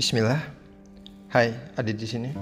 Bismillah. 0.00 0.40
Hai, 1.28 1.52
Adit 1.76 2.00
di 2.00 2.08
sini. 2.08 2.32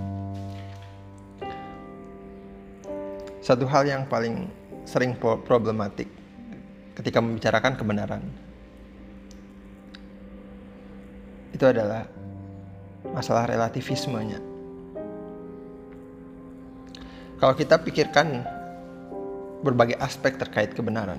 Satu 3.42 3.66
hal 3.66 3.82
yang 3.82 4.06
paling 4.06 4.46
sering 4.86 5.18
problematik 5.18 6.06
ketika 6.94 7.18
membicarakan 7.18 7.74
kebenaran 7.74 8.22
itu 11.50 11.66
adalah 11.66 12.06
masalah 13.10 13.50
relativismenya. 13.50 14.38
Kalau 17.42 17.58
kita 17.58 17.74
pikirkan 17.82 18.46
berbagai 19.66 19.98
aspek 19.98 20.38
terkait 20.38 20.78
kebenaran, 20.78 21.18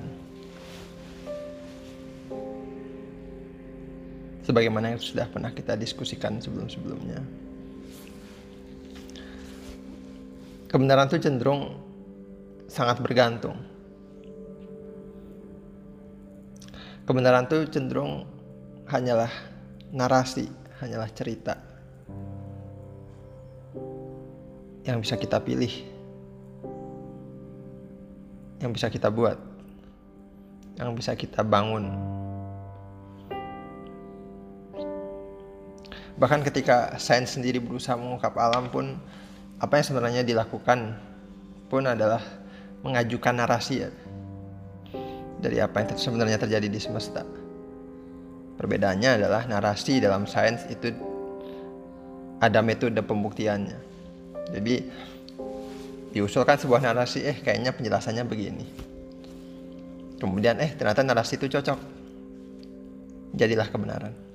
sebagaimana 4.49 4.97
yang 4.97 4.97
sudah 4.97 5.29
pernah 5.29 5.53
kita 5.53 5.77
diskusikan 5.77 6.41
sebelum-sebelumnya. 6.41 7.21
Kebenaran 10.65 11.05
itu 11.05 11.21
cenderung 11.21 11.77
sangat 12.65 12.97
bergantung. 12.97 13.61
Kebenaran 17.05 17.45
itu 17.45 17.69
cenderung 17.69 18.25
hanyalah 18.89 19.29
narasi, 19.93 20.49
hanyalah 20.81 21.13
cerita 21.13 21.53
yang 24.81 24.97
bisa 24.97 25.13
kita 25.13 25.37
pilih, 25.37 25.73
yang 28.65 28.73
bisa 28.73 28.89
kita 28.89 29.13
buat, 29.13 29.37
yang 30.81 30.97
bisa 30.97 31.13
kita 31.13 31.45
bangun. 31.45 32.17
Bahkan 36.19 36.43
ketika 36.43 36.99
sains 36.99 37.33
sendiri 37.39 37.63
berusaha 37.63 37.95
mengungkap 37.95 38.35
alam 38.35 38.67
pun 38.67 38.99
apa 39.63 39.79
yang 39.79 39.85
sebenarnya 39.87 40.21
dilakukan 40.27 40.99
pun 41.71 41.87
adalah 41.87 42.19
mengajukan 42.83 43.39
narasi 43.39 43.87
ya 43.87 43.91
dari 45.39 45.63
apa 45.63 45.79
yang 45.83 45.95
sebenarnya 45.95 46.35
terjadi 46.35 46.67
di 46.67 46.79
semesta. 46.79 47.23
Perbedaannya 48.59 49.23
adalah 49.23 49.47
narasi 49.47 50.03
dalam 50.03 50.27
sains 50.27 50.67
itu 50.67 50.91
ada 52.43 52.59
metode 52.59 52.99
pembuktiannya. 52.99 53.79
Jadi 54.51 54.75
diusulkan 56.11 56.59
sebuah 56.59 56.83
narasi, 56.83 57.23
eh 57.23 57.39
kayaknya 57.39 57.71
penjelasannya 57.71 58.23
begini. 58.27 58.65
Kemudian 60.19 60.59
eh 60.59 60.75
ternyata 60.75 61.07
narasi 61.07 61.39
itu 61.39 61.47
cocok. 61.47 61.79
Jadilah 63.39 63.71
kebenaran. 63.71 64.28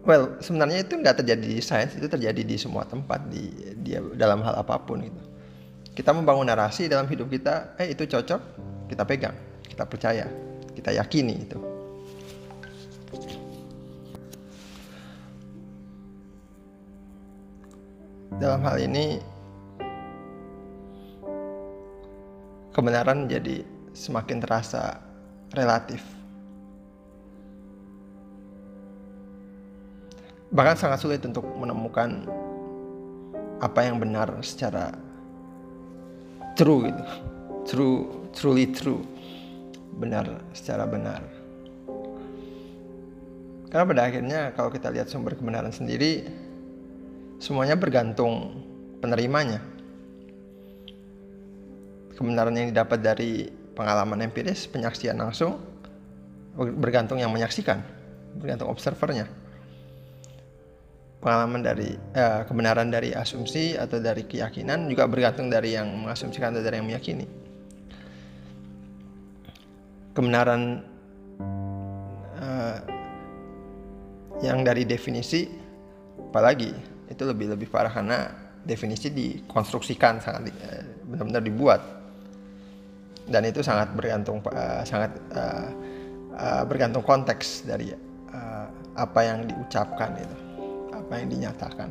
Well, 0.00 0.40
sebenarnya 0.40 0.80
itu 0.80 0.96
nggak 0.96 1.20
terjadi 1.20 1.44
di 1.44 1.60
sains, 1.60 1.92
itu 1.92 2.08
terjadi 2.08 2.40
di 2.40 2.56
semua 2.56 2.88
tempat 2.88 3.20
di 3.28 3.52
dia 3.84 4.00
dalam 4.16 4.40
hal 4.40 4.56
apa 4.56 4.80
pun 4.80 5.04
itu. 5.04 5.22
Kita 5.92 6.16
membangun 6.16 6.48
narasi 6.48 6.88
dalam 6.88 7.04
hidup 7.04 7.28
kita, 7.28 7.76
eh 7.76 7.92
itu 7.92 8.08
cocok, 8.08 8.40
kita 8.88 9.04
pegang, 9.04 9.36
kita 9.68 9.84
percaya, 9.84 10.24
kita 10.72 10.96
yakini 10.96 11.36
itu. 11.44 11.58
Dalam 18.40 18.64
hal 18.64 18.80
ini 18.80 19.20
kebenaran 22.72 23.28
menjadi 23.28 23.60
semakin 23.92 24.40
terasa 24.40 24.96
relatif 25.52 26.00
bahkan 30.50 30.74
sangat 30.74 30.98
sulit 30.98 31.22
untuk 31.22 31.46
menemukan 31.54 32.26
apa 33.62 33.80
yang 33.86 34.02
benar 34.02 34.34
secara 34.42 34.90
true 36.58 36.90
gitu. 36.90 37.04
True 37.66 37.98
truly 38.34 38.66
true. 38.74 39.02
Benar 39.94 40.42
secara 40.50 40.90
benar. 40.90 41.22
Karena 43.70 43.84
pada 43.86 44.02
akhirnya 44.02 44.40
kalau 44.58 44.70
kita 44.74 44.90
lihat 44.90 45.06
sumber 45.06 45.38
kebenaran 45.38 45.70
sendiri 45.70 46.26
semuanya 47.38 47.78
bergantung 47.78 48.66
penerimanya. 48.98 49.62
Kebenaran 52.18 52.52
yang 52.52 52.68
didapat 52.74 53.00
dari 53.00 53.48
pengalaman 53.72 54.26
empiris 54.26 54.66
penyaksian 54.68 55.16
langsung 55.16 55.56
bergantung 56.58 57.16
yang 57.16 57.32
menyaksikan 57.32 57.80
bergantung 58.36 58.68
observernya 58.68 59.24
pengalaman 61.20 61.60
dari 61.60 61.92
eh, 62.16 62.40
kebenaran 62.48 62.88
dari 62.88 63.12
asumsi 63.12 63.76
atau 63.76 64.00
dari 64.00 64.24
keyakinan 64.24 64.88
juga 64.88 65.04
bergantung 65.04 65.52
dari 65.52 65.76
yang 65.76 65.86
mengasumsikan 65.92 66.56
atau 66.56 66.64
dari 66.64 66.80
yang 66.80 66.88
meyakini. 66.88 67.26
Kebenaran 70.16 70.80
eh, 72.40 72.78
yang 74.40 74.64
dari 74.64 74.88
definisi 74.88 75.44
apalagi 76.32 76.72
itu 77.12 77.22
lebih 77.28 77.52
lebih 77.52 77.68
parah 77.68 77.92
karena 77.92 78.32
definisi 78.64 79.12
dikonstruksikan 79.12 80.24
sangat 80.24 80.48
eh, 80.48 80.84
benar-benar 81.04 81.44
dibuat 81.44 81.80
dan 83.30 83.46
itu 83.46 83.62
sangat 83.62 83.94
bergantung 83.94 84.42
uh, 84.50 84.82
sangat 84.82 85.14
uh, 85.38 85.70
uh, 86.34 86.62
bergantung 86.66 87.06
konteks 87.06 87.62
dari 87.62 87.94
uh, 88.34 88.66
apa 88.98 89.20
yang 89.22 89.46
diucapkan 89.46 90.18
itu 90.18 90.49
apa 91.10 91.18
yang 91.18 91.34
dinyatakan. 91.34 91.90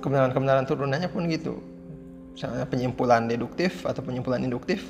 Kebenaran-kebenaran 0.00 0.64
turunannya 0.64 1.12
pun 1.12 1.28
gitu. 1.28 1.60
Misalnya 2.32 2.64
penyimpulan 2.64 3.28
deduktif 3.28 3.84
atau 3.84 4.00
penyimpulan 4.00 4.40
induktif 4.40 4.80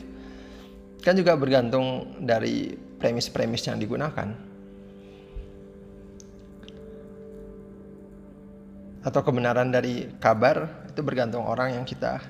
kan 1.02 1.18
juga 1.18 1.34
bergantung 1.34 2.14
dari 2.22 2.78
premis-premis 2.78 3.66
yang 3.66 3.82
digunakan. 3.82 4.30
Atau 9.02 9.20
kebenaran 9.26 9.74
dari 9.74 10.14
kabar 10.22 10.86
itu 10.86 11.02
bergantung 11.02 11.42
orang 11.42 11.74
yang 11.74 11.82
kita 11.82 12.22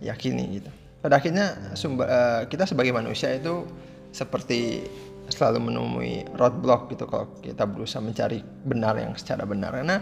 yakini 0.00 0.64
gitu. 0.64 0.72
Pada 1.04 1.20
akhirnya 1.20 1.76
sumber, 1.76 2.08
uh, 2.08 2.42
kita 2.48 2.64
sebagai 2.64 2.96
manusia 2.96 3.36
itu 3.36 3.68
seperti 4.16 4.88
selalu 5.30 5.70
menemui 5.70 6.26
roadblock 6.34 6.90
gitu 6.92 7.06
kalau 7.06 7.30
kita 7.38 7.62
berusaha 7.68 8.02
mencari 8.02 8.42
benar 8.42 8.98
yang 8.98 9.14
secara 9.14 9.46
benar. 9.46 9.70
Karena 9.70 9.96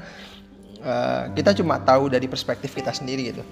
uh, 0.80 1.22
kita 1.36 1.56
cuma 1.60 1.80
tahu 1.82 2.08
dari 2.08 2.26
perspektif 2.26 2.72
kita 2.72 2.94
sendiri 2.94 3.22
gitu. 3.34 3.44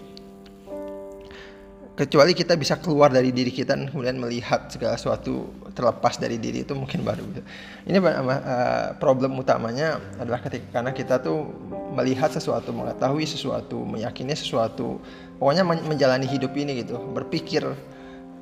Kecuali 1.98 2.30
kita 2.30 2.54
bisa 2.54 2.78
keluar 2.78 3.10
dari 3.10 3.34
diri 3.34 3.50
kita 3.50 3.74
dan 3.74 3.90
kemudian 3.90 4.22
melihat 4.22 4.70
segala 4.70 4.94
sesuatu 4.94 5.50
terlepas 5.74 6.14
dari 6.22 6.38
diri 6.38 6.62
itu 6.62 6.70
mungkin 6.70 7.02
baru 7.02 7.26
gitu. 7.34 7.42
ini 7.90 7.98
uh, 7.98 8.94
problem 9.02 9.34
utamanya 9.34 9.98
adalah 10.22 10.38
ketika 10.38 10.78
karena 10.78 10.94
kita 10.94 11.18
tuh 11.18 11.50
melihat 11.98 12.30
sesuatu 12.30 12.70
mengetahui 12.70 13.26
sesuatu 13.26 13.82
meyakini 13.82 14.30
sesuatu 14.38 15.02
pokoknya 15.42 15.66
menjalani 15.66 16.30
hidup 16.30 16.54
ini 16.54 16.86
gitu. 16.86 17.02
Berpikir 17.02 17.66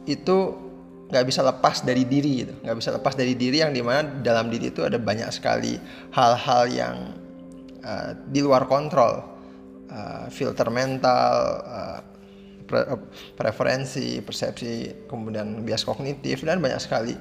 itu 0.04 0.65
nggak 1.06 1.24
bisa 1.26 1.40
lepas 1.46 1.86
dari 1.86 2.02
diri 2.02 2.46
gitu. 2.46 2.54
Nggak 2.66 2.76
bisa 2.82 2.90
lepas 2.94 3.14
dari 3.14 3.38
diri 3.38 3.62
yang 3.62 3.70
di 3.70 3.82
mana 3.82 4.02
dalam 4.22 4.50
diri 4.50 4.74
itu 4.74 4.82
ada 4.82 4.98
banyak 4.98 5.30
sekali 5.30 5.78
hal-hal 6.10 6.62
yang 6.70 6.96
uh, 7.82 8.10
di 8.26 8.40
luar 8.42 8.66
kontrol. 8.66 9.34
Uh, 9.86 10.26
filter 10.34 10.66
mental 10.66 11.62
uh, 11.62 11.98
pre 12.66 12.82
preferensi 13.38 14.18
persepsi 14.18 15.06
kemudian 15.06 15.62
bias 15.62 15.86
kognitif 15.86 16.42
dan 16.42 16.58
banyak 16.58 16.82
sekali. 16.82 17.14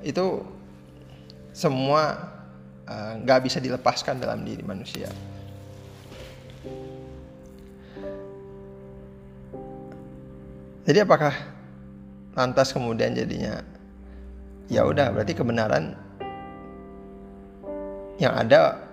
Itu 0.00 0.40
semua 1.52 2.32
nggak 3.20 3.38
uh, 3.40 3.44
bisa 3.44 3.60
dilepaskan 3.60 4.16
dalam 4.16 4.48
diri 4.48 4.64
manusia. 4.64 5.12
Jadi 10.86 11.02
apakah 11.02 11.55
lantas 12.36 12.70
kemudian 12.76 13.16
jadinya 13.16 13.64
ya 14.68 14.84
udah 14.84 15.10
berarti 15.10 15.32
kebenaran 15.32 15.96
yang 18.20 18.32
ada 18.32 18.86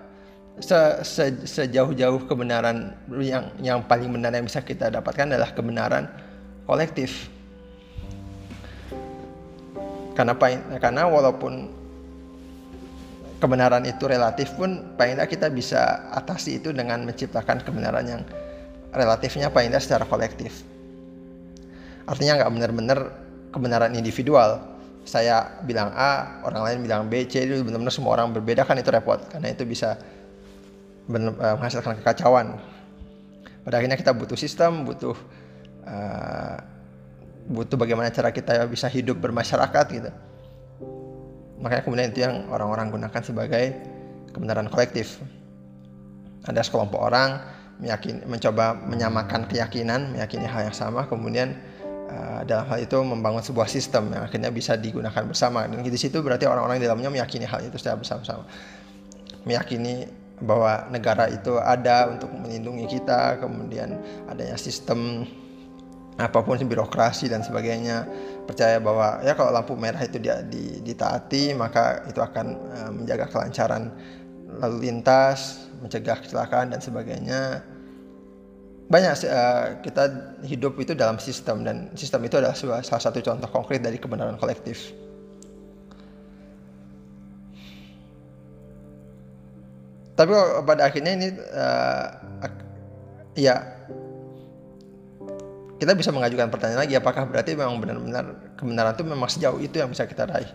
se, 0.60 0.78
se, 1.02 1.24
sejauh-jauh 1.42 2.28
kebenaran 2.28 2.94
yang 3.18 3.50
yang 3.58 3.78
paling 3.82 4.12
benar 4.12 4.30
yang 4.30 4.46
bisa 4.46 4.62
kita 4.62 4.92
dapatkan 4.92 5.34
adalah 5.34 5.50
kebenaran 5.50 6.04
kolektif. 6.68 7.28
Karena 10.14 10.38
karena 10.78 11.10
walaupun 11.10 11.74
kebenaran 13.42 13.82
itu 13.82 14.06
relatif 14.06 14.54
pun 14.54 14.94
paling 14.94 15.18
tidak 15.18 15.28
kita 15.34 15.46
bisa 15.50 16.06
atasi 16.14 16.62
itu 16.62 16.70
dengan 16.70 17.02
menciptakan 17.02 17.66
kebenaran 17.66 18.06
yang 18.06 18.22
relatifnya 18.94 19.50
paling 19.50 19.74
tidak 19.74 19.82
secara 19.82 20.04
kolektif. 20.06 20.62
Artinya 22.06 22.44
nggak 22.44 22.52
benar-benar 22.54 23.23
kebenaran 23.54 23.94
individual, 23.94 24.58
saya 25.06 25.62
bilang 25.62 25.94
A, 25.94 26.42
orang 26.42 26.66
lain 26.66 26.78
bilang 26.82 27.06
B, 27.06 27.22
C, 27.30 27.46
itu 27.46 27.62
benar-benar 27.62 27.94
semua 27.94 28.18
orang 28.18 28.34
berbeda 28.34 28.66
kan 28.66 28.74
itu 28.74 28.90
repot 28.90 29.22
karena 29.30 29.54
itu 29.54 29.62
bisa 29.62 29.94
uh, 31.14 31.54
menghasilkan 31.54 32.02
kekacauan. 32.02 32.58
Pada 33.62 33.78
akhirnya 33.78 33.94
kita 33.94 34.10
butuh 34.10 34.34
sistem, 34.34 34.82
butuh 34.82 35.14
uh, 35.86 36.56
butuh 37.46 37.76
bagaimana 37.76 38.10
cara 38.10 38.34
kita 38.34 38.66
bisa 38.66 38.90
hidup 38.90 39.20
bermasyarakat 39.20 39.86
gitu. 39.94 40.10
Makanya 41.60 41.82
kemudian 41.84 42.08
itu 42.10 42.20
yang 42.24 42.48
orang-orang 42.50 42.90
gunakan 42.90 43.22
sebagai 43.22 43.76
kebenaran 44.34 44.66
kolektif. 44.66 45.20
Ada 46.44 46.60
sekelompok 46.60 47.00
orang 47.00 47.40
meyakini, 47.80 48.24
mencoba 48.28 48.76
menyamakan 48.76 49.48
keyakinan, 49.48 50.12
meyakini 50.12 50.44
hal 50.44 50.68
yang 50.68 50.76
sama, 50.76 51.08
kemudian 51.08 51.56
uh, 52.10 52.40
dalam 52.44 52.64
hal 52.68 52.78
itu 52.82 52.96
membangun 53.00 53.42
sebuah 53.44 53.68
sistem 53.68 54.12
yang 54.12 54.24
akhirnya 54.26 54.50
bisa 54.50 54.76
digunakan 54.76 55.24
bersama. 55.24 55.68
Dan 55.68 55.84
di 55.84 56.00
situ 56.00 56.20
berarti 56.20 56.48
orang-orang 56.48 56.80
di 56.80 56.86
dalamnya 56.88 57.10
meyakini 57.12 57.46
hal 57.48 57.64
itu 57.64 57.76
secara 57.80 58.00
bersama-sama, 58.00 58.44
meyakini 59.44 60.08
bahwa 60.42 60.90
negara 60.90 61.30
itu 61.30 61.56
ada 61.62 62.10
untuk 62.10 62.28
melindungi 62.34 62.98
kita, 62.98 63.38
kemudian 63.38 63.96
adanya 64.26 64.58
sistem 64.58 65.24
apa 66.14 66.46
pun 66.46 66.58
birokrasi 66.58 67.26
dan 67.26 67.42
sebagainya. 67.42 68.06
Percaya 68.44 68.76
bahwa 68.78 69.24
ya 69.24 69.32
kalau 69.32 69.50
lampu 69.50 69.72
merah 69.74 70.04
itu 70.04 70.20
dia 70.20 70.44
ditaati 70.84 71.56
maka 71.56 72.04
itu 72.06 72.20
akan 72.20 72.46
uh, 72.76 72.90
menjaga 72.92 73.26
kelancaran 73.32 73.88
lalu 74.60 74.86
lintas 74.86 75.66
mencegah 75.82 76.16
kecelakaan 76.22 76.70
dan 76.70 76.80
sebagainya 76.80 77.60
banyak 78.94 79.26
uh, 79.26 79.82
kita 79.82 80.04
hidup 80.46 80.78
itu 80.78 80.94
dalam 80.94 81.18
sistem 81.18 81.66
dan 81.66 81.90
sistem 81.98 82.22
itu 82.30 82.38
adalah 82.38 82.54
salah 82.54 83.02
satu 83.02 83.18
contoh 83.18 83.50
konkret 83.50 83.82
dari 83.82 83.98
kebenaran 83.98 84.38
kolektif. 84.38 84.94
Tapi 90.14 90.30
pada 90.62 90.86
akhirnya 90.86 91.12
ini 91.18 91.28
uh, 91.34 92.06
ya 93.34 93.66
kita 95.82 95.90
bisa 95.98 96.14
mengajukan 96.14 96.54
pertanyaan 96.54 96.86
lagi 96.86 96.94
apakah 96.94 97.26
berarti 97.26 97.58
memang 97.58 97.82
benar-benar 97.82 98.54
kebenaran 98.54 98.94
itu 98.94 99.02
memang 99.02 99.26
sejauh 99.26 99.58
itu 99.58 99.74
yang 99.82 99.90
bisa 99.90 100.06
kita 100.06 100.30
raih? 100.30 100.46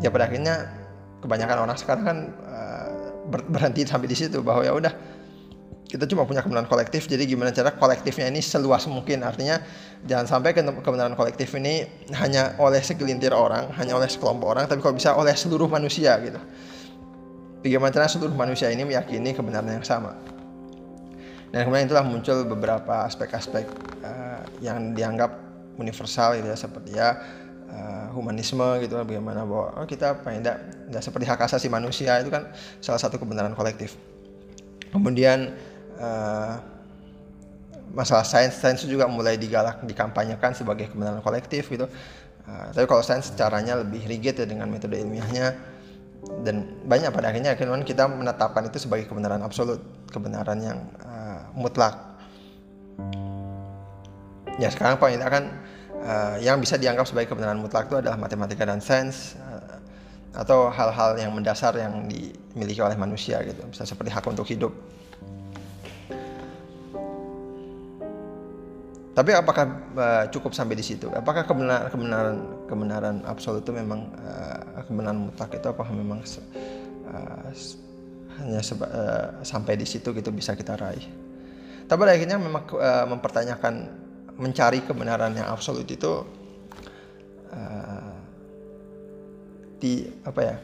Ya 0.00 0.08
pada 0.08 0.24
akhirnya 0.24 0.72
kebanyakan 1.20 1.68
orang 1.68 1.76
sekarang 1.76 2.04
kan 2.08 2.18
uh, 2.48 2.88
berhenti 3.28 3.84
sampai 3.84 4.08
di 4.08 4.16
situ 4.16 4.40
bahwa 4.40 4.64
ya 4.64 4.72
udah 4.72 5.17
kita 5.88 6.04
cuma 6.04 6.28
punya 6.28 6.44
kebenaran 6.44 6.68
kolektif 6.68 7.08
jadi 7.08 7.24
gimana 7.24 7.48
cara 7.48 7.72
kolektifnya 7.72 8.28
ini 8.28 8.44
seluas 8.44 8.84
mungkin. 8.84 9.24
Artinya 9.24 9.56
jangan 10.04 10.28
sampai 10.28 10.52
kebenaran 10.54 11.16
kolektif 11.16 11.56
ini 11.56 11.88
hanya 12.12 12.52
oleh 12.60 12.84
segelintir 12.84 13.32
orang 13.32 13.72
hanya 13.80 13.96
oleh 13.96 14.04
sekelompok 14.04 14.48
orang 14.52 14.64
tapi 14.68 14.84
kalau 14.84 14.94
bisa 15.00 15.16
oleh 15.16 15.32
seluruh 15.32 15.64
manusia 15.64 16.20
gitu. 16.20 16.36
Bagaimana 17.64 17.90
cara 17.90 18.06
seluruh 18.06 18.36
manusia 18.36 18.68
ini 18.68 18.84
meyakini 18.84 19.32
kebenaran 19.32 19.80
yang 19.80 19.82
sama? 19.82 20.14
Dan 21.48 21.64
kemudian 21.64 21.88
itulah 21.88 22.04
muncul 22.04 22.44
beberapa 22.44 23.08
aspek-aspek 23.08 23.64
uh, 24.04 24.44
yang 24.60 24.92
dianggap 24.92 25.32
universal 25.80 26.36
gitu 26.36 26.52
ya 26.52 26.58
seperti 26.60 26.90
ya 26.92 27.16
uh, 27.72 28.12
humanisme 28.12 28.84
gitu 28.84 29.00
bagaimana 29.00 29.48
bahwa 29.48 29.72
oh, 29.80 29.86
kita 29.88 30.20
paling 30.20 30.44
tidak 30.44 30.68
tidak 30.92 31.02
seperti 31.02 31.24
hak 31.24 31.40
asasi 31.40 31.66
manusia 31.72 32.20
itu 32.20 32.28
kan 32.28 32.52
salah 32.84 33.00
satu 33.00 33.16
kebenaran 33.16 33.56
kolektif. 33.56 33.96
Kemudian 34.92 35.56
uh, 35.98 36.54
masalah 37.92 38.24
sains 38.24 38.54
sains 38.54 38.84
juga 38.84 39.08
mulai 39.10 39.36
digalak 39.36 39.82
dikampanyekan 39.84 40.54
sebagai 40.54 40.92
kebenaran 40.92 41.20
kolektif 41.24 41.68
gitu 41.68 41.86
uh, 42.46 42.66
tapi 42.72 42.86
kalau 42.86 43.02
sains 43.02 43.30
caranya 43.34 43.80
lebih 43.82 44.06
rigid 44.06 44.38
ya 44.38 44.46
dengan 44.46 44.70
metode 44.70 44.96
ilmiahnya 44.98 45.54
dan 46.42 46.66
banyak 46.82 47.14
pada 47.14 47.30
akhirnya 47.30 47.54
kita 47.86 48.10
menetapkan 48.10 48.66
itu 48.66 48.82
sebagai 48.82 49.06
kebenaran 49.06 49.38
absolut 49.38 49.78
kebenaran 50.10 50.58
yang 50.58 50.78
mutlak. 51.58 51.94
Ya 54.58 54.70
sekarang 54.70 54.98
paling 54.98 55.18
tidak 55.18 55.30
kan 55.30 55.44
uh, 56.02 56.36
yang 56.42 56.58
bisa 56.58 56.78
dianggap 56.78 57.06
sebagai 57.06 57.34
kebenaran 57.34 57.58
mutlak 57.58 57.90
itu 57.90 57.98
adalah 57.98 58.18
matematika 58.18 58.66
dan 58.66 58.82
sains 58.82 59.38
uh, 59.38 59.78
atau 60.34 60.70
hal-hal 60.70 61.18
yang 61.18 61.30
mendasar 61.34 61.74
yang 61.78 62.06
dimiliki 62.10 62.82
oleh 62.82 62.98
manusia 62.98 63.42
gitu, 63.42 63.62
bisa 63.70 63.86
seperti 63.86 64.10
hak 64.10 64.26
untuk 64.26 64.46
hidup. 64.46 64.74
Tapi 69.18 69.34
apakah 69.34 69.66
uh, 69.98 70.24
cukup 70.30 70.54
sampai 70.54 70.78
di 70.78 70.86
situ? 70.86 71.10
Apakah 71.10 71.42
kebenaran 71.42 71.90
kebenaran 71.90 72.36
kebenaran 72.70 73.16
absolut 73.26 73.66
itu 73.66 73.74
memang 73.74 74.14
uh, 74.14 74.86
kebenaran 74.86 75.18
mutlak 75.26 75.58
itu 75.58 75.66
apakah 75.66 75.90
memang 75.90 76.22
uh, 76.22 77.50
hanya 78.38 78.62
seba, 78.62 78.86
uh, 78.86 79.28
sampai 79.42 79.74
di 79.74 79.82
situ 79.90 80.14
gitu 80.14 80.30
bisa 80.30 80.54
kita 80.54 80.78
raih? 80.78 81.02
Tapi 81.90 81.98
akhirnya 82.06 82.38
memang 82.38 82.62
uh, 82.78 83.10
mempertanyakan 83.10 83.90
mencari 84.38 84.86
kebenaran 84.86 85.34
yang 85.34 85.50
absolut 85.50 85.82
itu 85.90 86.22
uh, 87.50 88.14
di 89.82 90.14
apa 90.22 90.40
ya 90.46 90.56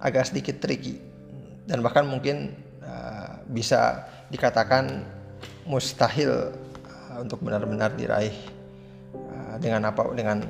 agak 0.00 0.32
sedikit 0.32 0.64
tricky 0.64 0.96
dan 1.68 1.84
bahkan 1.84 2.08
mungkin 2.08 2.56
uh, 2.80 3.36
bisa 3.52 4.08
dikatakan 4.32 5.04
mustahil 5.68 6.63
untuk 7.20 7.42
benar-benar 7.42 7.94
diraih 7.94 8.34
uh, 9.14 9.54
dengan 9.62 9.90
apa 9.90 10.02
dengan 10.14 10.42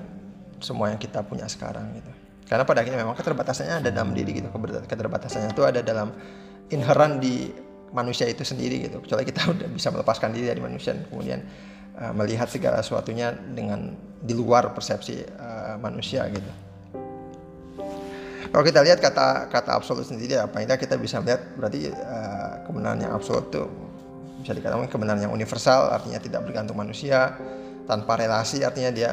semua 0.62 0.92
yang 0.92 1.00
kita 1.00 1.20
punya 1.26 1.44
sekarang 1.50 1.92
gitu. 1.96 2.12
Karena 2.44 2.64
pada 2.68 2.84
akhirnya 2.84 3.00
memang 3.00 3.16
keterbatasannya 3.16 3.84
ada 3.84 3.90
dalam 3.92 4.12
diri 4.12 4.40
gitu. 4.40 4.48
Keterbatasannya 4.84 5.56
itu 5.56 5.62
ada 5.64 5.80
dalam 5.80 6.12
inheran 6.72 7.20
di 7.20 7.52
manusia 7.94 8.26
itu 8.26 8.42
sendiri 8.42 8.90
gitu 8.90 8.98
kecuali 8.98 9.22
kita 9.22 9.46
udah 9.54 9.68
bisa 9.70 9.88
melepaskan 9.94 10.34
diri 10.34 10.50
dari 10.50 10.60
manusia 10.60 10.98
dan 10.98 11.06
kemudian 11.06 11.40
uh, 11.96 12.12
melihat 12.12 12.50
segala 12.50 12.82
sesuatunya 12.82 13.32
dengan 13.54 13.94
di 14.18 14.34
luar 14.34 14.74
persepsi 14.74 15.22
uh, 15.22 15.78
manusia 15.78 16.26
gitu 16.26 16.52
kalau 18.50 18.64
kita 18.66 18.82
lihat 18.82 18.98
kata 18.98 19.50
kata 19.50 19.70
absolut 19.78 20.06
sendiri 20.06 20.38
apa 20.38 20.62
ini 20.62 20.74
kita 20.74 20.98
bisa 20.98 21.22
melihat 21.22 21.42
berarti 21.54 21.90
uh, 21.94 22.66
kebenaran 22.66 23.06
absolut 23.14 23.46
itu 23.54 23.64
bisa 24.44 24.52
dikatakan 24.52 24.86
kebenaran 24.92 25.24
yang 25.24 25.32
universal 25.32 25.88
artinya 25.88 26.20
tidak 26.20 26.44
bergantung 26.44 26.76
manusia 26.76 27.40
tanpa 27.88 28.20
relasi 28.20 28.60
artinya 28.60 28.92
dia 28.92 29.10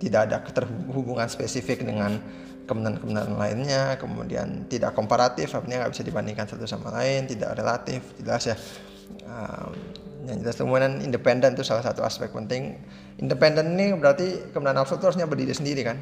tidak 0.00 0.32
ada 0.32 0.40
keterhubungan 0.40 1.28
spesifik 1.28 1.84
dengan 1.84 2.16
kebenaran-kebenaran 2.64 3.34
lainnya, 3.34 3.82
kemudian 3.98 4.70
tidak 4.70 4.94
komparatif, 4.94 5.50
artinya 5.58 5.84
nggak 5.84 5.92
bisa 5.92 6.04
dibandingkan 6.06 6.46
satu 6.46 6.70
sama 6.70 6.94
lain, 7.02 7.26
tidak 7.26 7.58
relatif, 7.58 8.00
jelas 8.22 8.46
ya. 8.46 8.56
Um, 9.26 9.74
yang 10.30 10.38
jelas 10.46 10.54
kemudian 10.54 11.02
independen 11.02 11.58
itu 11.58 11.66
salah 11.66 11.82
satu 11.82 12.06
aspek 12.06 12.30
penting. 12.30 12.78
Independen 13.18 13.74
ini 13.74 13.90
berarti 13.98 14.54
kebenaran 14.54 14.86
absolut 14.86 15.02
harusnya 15.02 15.26
berdiri 15.26 15.50
sendiri 15.50 15.82
kan. 15.82 15.98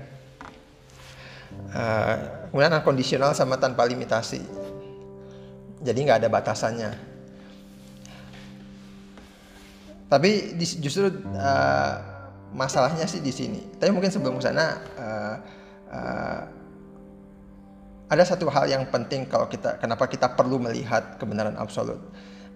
Uh, 1.73 2.17
kemudian 2.53 2.77
kondisional 2.85 3.33
sama 3.33 3.57
tanpa 3.57 3.89
limitasi. 3.89 4.45
Jadi 5.81 5.99
nggak 6.05 6.21
ada 6.21 6.29
batasannya. 6.29 7.18
Tapi 10.09 10.57
justru 10.81 11.13
uh, 11.37 11.95
masalahnya 12.57 13.05
sih 13.05 13.21
di 13.21 13.29
sini. 13.29 13.61
Tapi 13.77 13.93
mungkin 13.93 14.09
sebelum 14.09 14.41
sana 14.41 14.81
uh, 14.97 15.37
uh, 15.93 16.41
ada 18.09 18.25
satu 18.25 18.49
hal 18.49 18.65
yang 18.73 18.89
penting 18.89 19.29
kalau 19.29 19.45
kita 19.53 19.77
kenapa 19.77 20.09
kita 20.09 20.33
perlu 20.33 20.57
melihat 20.57 21.21
kebenaran 21.21 21.55
absolut. 21.61 22.01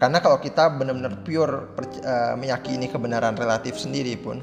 Karena 0.01 0.19
kalau 0.19 0.41
kita 0.41 0.73
benar-benar 0.73 1.23
pure 1.23 1.77
uh, 2.03 2.35
meyakini 2.41 2.89
kebenaran 2.89 3.37
relatif 3.37 3.77
sendiri 3.79 4.17
pun 4.17 4.41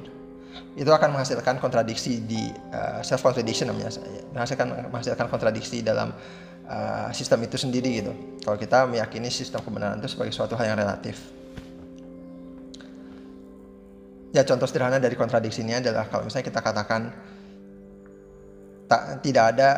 itu 0.78 0.88
akan 0.88 1.18
menghasilkan 1.18 1.58
kontradiksi 1.58 2.24
di 2.24 2.54
uh, 2.72 3.02
self 3.02 3.26
contradiction 3.26 3.74
namanya 3.74 3.90
menghasilkan 4.32 4.88
menghasilkan 4.94 5.28
kontradiksi 5.28 5.82
dalam 5.82 6.14
uh, 6.70 7.10
sistem 7.10 7.42
itu 7.44 7.58
sendiri 7.58 8.06
gitu. 8.06 8.14
Kalau 8.46 8.56
kita 8.62 8.86
meyakini 8.86 9.34
sistem 9.34 9.66
kebenaran 9.66 9.98
itu 9.98 10.14
sebagai 10.14 10.32
suatu 10.32 10.54
hal 10.56 10.72
yang 10.72 10.78
relatif. 10.78 11.39
Ya 14.30 14.46
contoh 14.46 14.70
sederhana 14.70 15.02
dari 15.02 15.18
kontradiksi 15.18 15.66
ini 15.66 15.82
adalah 15.82 16.06
kalau 16.06 16.30
misalnya 16.30 16.46
kita 16.46 16.62
katakan 16.62 17.02
tak 18.86 19.26
tidak 19.26 19.44
ada 19.58 19.70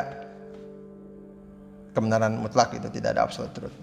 kebenaran 1.92 2.36
mutlak 2.36 2.72
itu 2.76 2.88
tidak 2.92 3.16
ada 3.16 3.24
absolute 3.24 3.52
truth. 3.56 3.76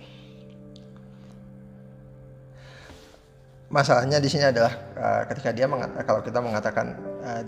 Masalahnya 3.69 4.17
di 4.17 4.29
sini 4.29 4.49
adalah 4.49 4.73
uh, 4.97 5.23
ketika 5.29 5.53
dia 5.53 5.69
mengatakan 5.69 6.01
kalau 6.05 6.21
kita 6.25 6.39
mengatakan 6.41 6.97
uh, 7.21 7.41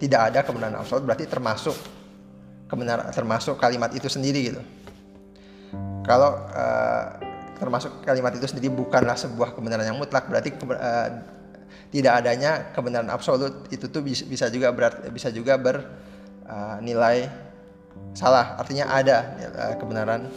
tidak 0.00 0.20
ada 0.32 0.40
kebenaran 0.40 0.80
absolut 0.80 1.04
berarti 1.04 1.28
termasuk 1.28 1.76
kebenaran 2.68 3.12
termasuk 3.12 3.60
kalimat 3.60 3.92
itu 3.92 4.08
sendiri 4.08 4.52
gitu. 4.52 4.60
Kalau 6.08 6.40
uh, 6.52 7.04
termasuk 7.60 8.00
kalimat 8.00 8.32
itu 8.32 8.48
sendiri 8.48 8.72
bukanlah 8.72 9.12
sebuah 9.16 9.52
kebenaran 9.52 9.84
yang 9.84 10.00
mutlak 10.00 10.24
berarti 10.24 10.56
uh, 10.56 11.08
tidak 11.88 12.24
adanya 12.24 12.72
kebenaran 12.76 13.08
absolut 13.08 13.66
itu 13.72 13.88
tuh 13.88 14.04
bisa, 14.04 14.46
juga 14.52 14.68
berat 14.72 15.08
bisa 15.08 15.32
juga 15.32 15.56
ber 15.56 15.84
uh, 16.48 16.78
nilai 16.84 17.28
salah. 18.12 18.56
Artinya 18.60 18.88
ada 18.90 19.16
uh, 19.56 19.74
kebenaran 19.80 20.28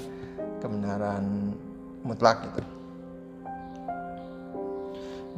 kebenaran 0.62 1.56
mutlak 2.06 2.46
gitu. 2.50 2.62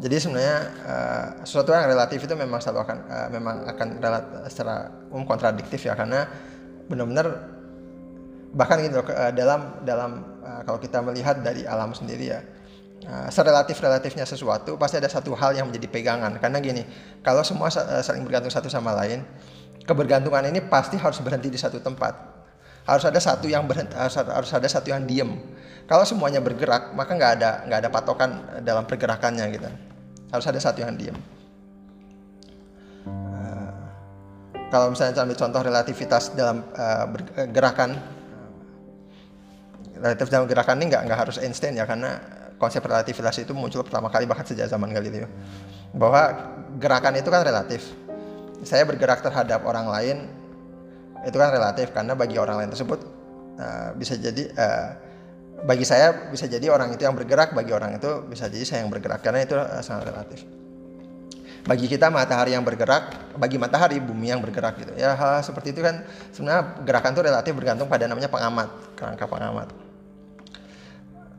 Jadi 0.04 0.16
sebenarnya 0.20 0.58
uh, 0.84 1.28
sesuatu 1.48 1.72
yang 1.72 1.88
relatif 1.88 2.20
itu 2.26 2.34
memang 2.36 2.60
selalu 2.60 2.80
akan 2.84 2.98
uh, 3.08 3.30
memang 3.32 3.56
akan 3.72 3.88
relat, 4.04 4.26
secara 4.52 4.92
umum 5.14 5.24
kontradiktif 5.24 5.80
ya 5.86 5.96
karena 5.96 6.28
benar-benar 6.92 7.56
bahkan 8.52 8.84
gitu 8.84 9.00
uh, 9.00 9.32
dalam 9.32 9.80
dalam 9.88 10.12
uh, 10.44 10.62
kalau 10.68 10.82
kita 10.82 11.00
melihat 11.00 11.40
dari 11.40 11.64
alam 11.64 11.96
sendiri 11.96 12.36
ya 12.36 12.42
uh, 13.08 13.30
serelatif 13.30 13.80
relatifnya 13.80 14.24
sesuatu 14.28 14.76
pasti 14.76 15.00
ada 15.00 15.10
satu 15.10 15.34
hal 15.36 15.56
yang 15.56 15.70
menjadi 15.70 15.88
pegangan. 15.90 16.36
Karena 16.40 16.58
gini 16.60 16.84
kalau 17.22 17.42
semua 17.42 17.72
saling 17.72 18.24
bergantung 18.24 18.52
satu 18.52 18.68
sama 18.68 18.96
lain 18.96 19.24
kebergantungan 19.84 20.48
ini 20.48 20.64
pasti 20.64 20.96
harus 21.00 21.20
berhenti 21.20 21.52
di 21.52 21.60
satu 21.60 21.80
tempat. 21.80 22.34
Harus 22.84 23.08
ada 23.08 23.16
satu 23.16 23.48
yang 23.48 23.64
berhenti, 23.64 23.96
harus, 23.96 24.20
harus 24.20 24.52
ada 24.52 24.68
satu 24.68 24.92
yang 24.92 25.08
diem. 25.08 25.40
Kalau 25.88 26.04
semuanya 26.04 26.44
bergerak 26.44 26.92
maka 26.96 27.16
nggak 27.16 27.32
ada 27.40 27.50
nggak 27.68 27.80
ada 27.84 27.90
patokan 27.92 28.32
dalam 28.64 28.84
pergerakannya 28.84 29.46
gitu. 29.56 29.70
Harus 30.32 30.46
ada 30.48 30.60
satu 30.60 30.84
yang 30.84 30.96
diem. 30.96 31.16
Kalau 34.74 34.90
misalnya 34.90 35.22
ambil 35.22 35.38
contoh 35.38 35.62
relativitas 35.62 36.34
dalam 36.34 36.66
gerakan 37.54 37.94
relatif 39.94 40.28
dalam 40.34 40.50
gerakan 40.50 40.82
ini 40.82 40.86
nggak 40.90 41.04
nggak 41.06 41.20
harus 41.30 41.38
Einstein 41.38 41.78
ya 41.78 41.86
karena 41.86 42.18
konsep 42.64 42.80
relativitas 42.80 43.36
itu 43.44 43.52
muncul 43.52 43.84
pertama 43.84 44.08
kali 44.08 44.24
bahkan 44.24 44.48
sejak 44.48 44.72
zaman 44.72 44.96
Galileo 44.96 45.28
bahwa 45.92 46.32
gerakan 46.80 47.20
itu 47.20 47.28
kan 47.28 47.44
relatif 47.44 47.84
saya 48.64 48.88
bergerak 48.88 49.20
terhadap 49.20 49.68
orang 49.68 49.92
lain 49.92 50.18
itu 51.28 51.36
kan 51.36 51.52
relatif 51.52 51.92
karena 51.92 52.16
bagi 52.16 52.40
orang 52.40 52.64
lain 52.64 52.72
tersebut 52.72 53.00
uh, 53.60 53.92
bisa 53.96 54.16
jadi 54.16 54.44
uh, 54.56 54.88
bagi 55.64 55.88
saya 55.88 56.28
bisa 56.28 56.50
jadi 56.50 56.68
orang 56.68 56.92
itu 56.92 57.08
yang 57.08 57.16
bergerak, 57.16 57.56
bagi 57.56 57.72
orang 57.72 57.96
itu 57.96 58.28
bisa 58.28 58.52
jadi 58.52 58.66
saya 58.68 58.80
yang 58.84 58.92
bergerak 58.92 59.24
karena 59.24 59.48
itu 59.48 59.56
uh, 59.56 59.80
sangat 59.80 60.12
relatif. 60.12 60.44
Bagi 61.64 61.88
kita 61.88 62.12
matahari 62.12 62.52
yang 62.52 62.68
bergerak, 62.68 63.16
bagi 63.40 63.56
matahari 63.56 63.96
bumi 64.04 64.36
yang 64.36 64.44
bergerak 64.44 64.76
gitu. 64.84 64.92
Ya 65.00 65.16
hal, 65.16 65.40
-hal 65.40 65.48
seperti 65.48 65.72
itu 65.72 65.80
kan 65.80 66.04
sebenarnya 66.36 66.84
gerakan 66.84 67.12
itu 67.16 67.22
relatif 67.24 67.52
bergantung 67.56 67.88
pada 67.88 68.04
namanya 68.04 68.28
pengamat, 68.28 68.70
kerangka 69.00 69.26
pengamat. 69.32 69.72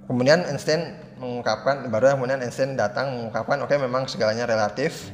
Kemudian 0.04 0.44
Einstein 0.44 1.00
mengungkapkan 1.16 1.88
baru 1.88 2.12
kemudian 2.18 2.44
Einstein 2.44 2.76
datang 2.76 3.16
mengungkapkan 3.16 3.56
oke 3.64 3.72
okay, 3.72 3.80
memang 3.80 4.04
segalanya 4.04 4.44
relatif. 4.44 5.08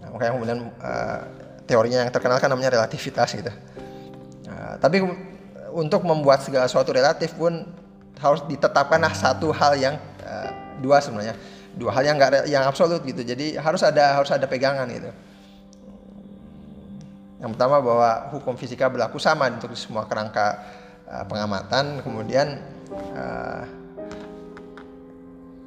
Nah, 0.00 0.08
makanya 0.14 0.32
kemudian 0.36 0.58
uh, 0.80 1.20
teorinya 1.68 2.08
yang 2.08 2.12
terkenal 2.12 2.40
kan 2.40 2.48
namanya 2.48 2.72
relativitas 2.80 3.36
gitu. 3.36 3.52
Uh, 4.48 4.74
tapi 4.80 5.04
untuk 5.74 6.06
membuat 6.06 6.40
segala 6.40 6.70
sesuatu 6.70 6.94
relatif 6.94 7.36
pun 7.36 7.66
harus 8.22 8.40
ditetapkanlah 8.48 9.12
satu 9.12 9.50
hal 9.52 9.76
yang 9.76 10.00
uh, 10.24 10.50
dua 10.80 11.02
sebenarnya 11.02 11.34
dua 11.74 11.90
hal 11.90 12.06
yang 12.06 12.16
enggak 12.16 12.46
yang 12.46 12.62
absolut 12.62 13.02
gitu 13.02 13.26
jadi 13.26 13.58
harus 13.58 13.82
ada 13.82 14.14
harus 14.14 14.30
ada 14.30 14.46
pegangan 14.46 14.86
gitu 14.86 15.10
yang 17.42 17.50
pertama 17.52 17.82
bahwa 17.82 18.30
hukum 18.32 18.54
fisika 18.54 18.86
berlaku 18.86 19.18
sama 19.18 19.50
untuk 19.50 19.74
semua 19.74 20.06
kerangka 20.06 20.62
uh, 21.10 21.26
pengamatan 21.26 22.00
kemudian 22.06 22.62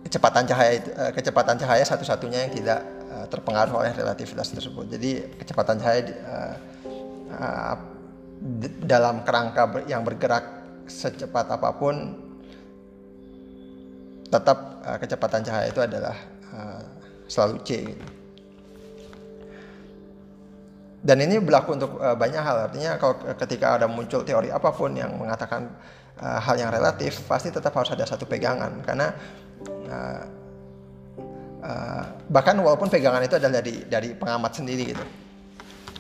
kecepatan 0.08 0.48
cahaya 0.48 0.80
uh, 0.96 1.12
kecepatan 1.12 1.60
cahaya 1.60 1.84
satu-satunya 1.84 2.48
yang 2.48 2.54
tidak 2.56 2.80
uh, 3.12 3.28
terpengaruh 3.28 3.76
oleh 3.76 3.92
relativitas 3.92 4.56
tersebut 4.56 4.88
jadi 4.88 5.28
kecepatan 5.36 5.76
cahaya 5.84 6.02
uh, 6.24 7.76
dalam 8.88 9.28
kerangka 9.28 9.84
yang 9.92 10.08
bergerak 10.08 10.64
secepat 10.88 11.52
apa 11.52 11.76
pun 11.76 12.16
tetap 14.32 14.80
kecepatan 15.04 15.44
cahaya 15.44 15.68
itu 15.68 15.84
adalah 15.84 16.16
selalu 17.28 17.60
c. 17.68 17.70
Gitu. 17.84 18.08
Dan 21.04 21.18
ini 21.28 21.44
berlaku 21.44 21.76
untuk 21.76 22.00
banyak 22.00 22.40
hal. 22.40 22.72
Artinya 22.72 22.96
kalau 22.96 23.20
ketika 23.36 23.76
ada 23.76 23.88
muncul 23.92 24.24
teori 24.24 24.48
apa 24.48 24.72
pun 24.72 24.96
yang 24.96 25.12
mengatakan 25.20 25.68
hal 26.20 26.56
yang 26.56 26.72
relatif, 26.72 27.28
pasti 27.28 27.52
tetap 27.52 27.76
harus 27.76 27.92
ada 27.92 28.08
satu 28.08 28.24
pegangan 28.24 28.80
karena 28.88 29.12
uh, 29.88 30.24
uh, 31.64 32.04
bahkan 32.30 32.56
walaupun 32.60 32.88
pegangan 32.92 33.24
itu 33.24 33.36
adalah 33.40 33.60
dari 33.60 33.84
dari 33.88 34.10
pengamat 34.14 34.52
sendiri 34.54 34.84
gitu. 34.96 35.06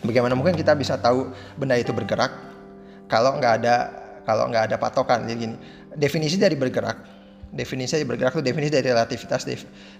Bagaimana 0.05 0.37
mungkin 0.37 0.53
kita 0.53 0.77
bisa 0.77 0.95
tahu 1.01 1.33
benda 1.57 1.75
itu 1.75 1.89
bergerak 1.91 2.31
kalau 3.09 3.35
nggak 3.41 3.53
ada 3.63 3.75
kalau 4.23 4.47
nggak 4.51 4.71
ada 4.71 4.77
patokan. 4.77 5.25
Jadi 5.25 5.35
gini, 5.35 5.55
definisi 5.97 6.37
dari 6.37 6.53
bergerak 6.53 7.17
definisi 7.47 8.03
bergerak 8.03 8.35
itu 8.35 8.43
definisi 8.43 8.71
dari 8.75 8.91
relativitas 8.91 9.47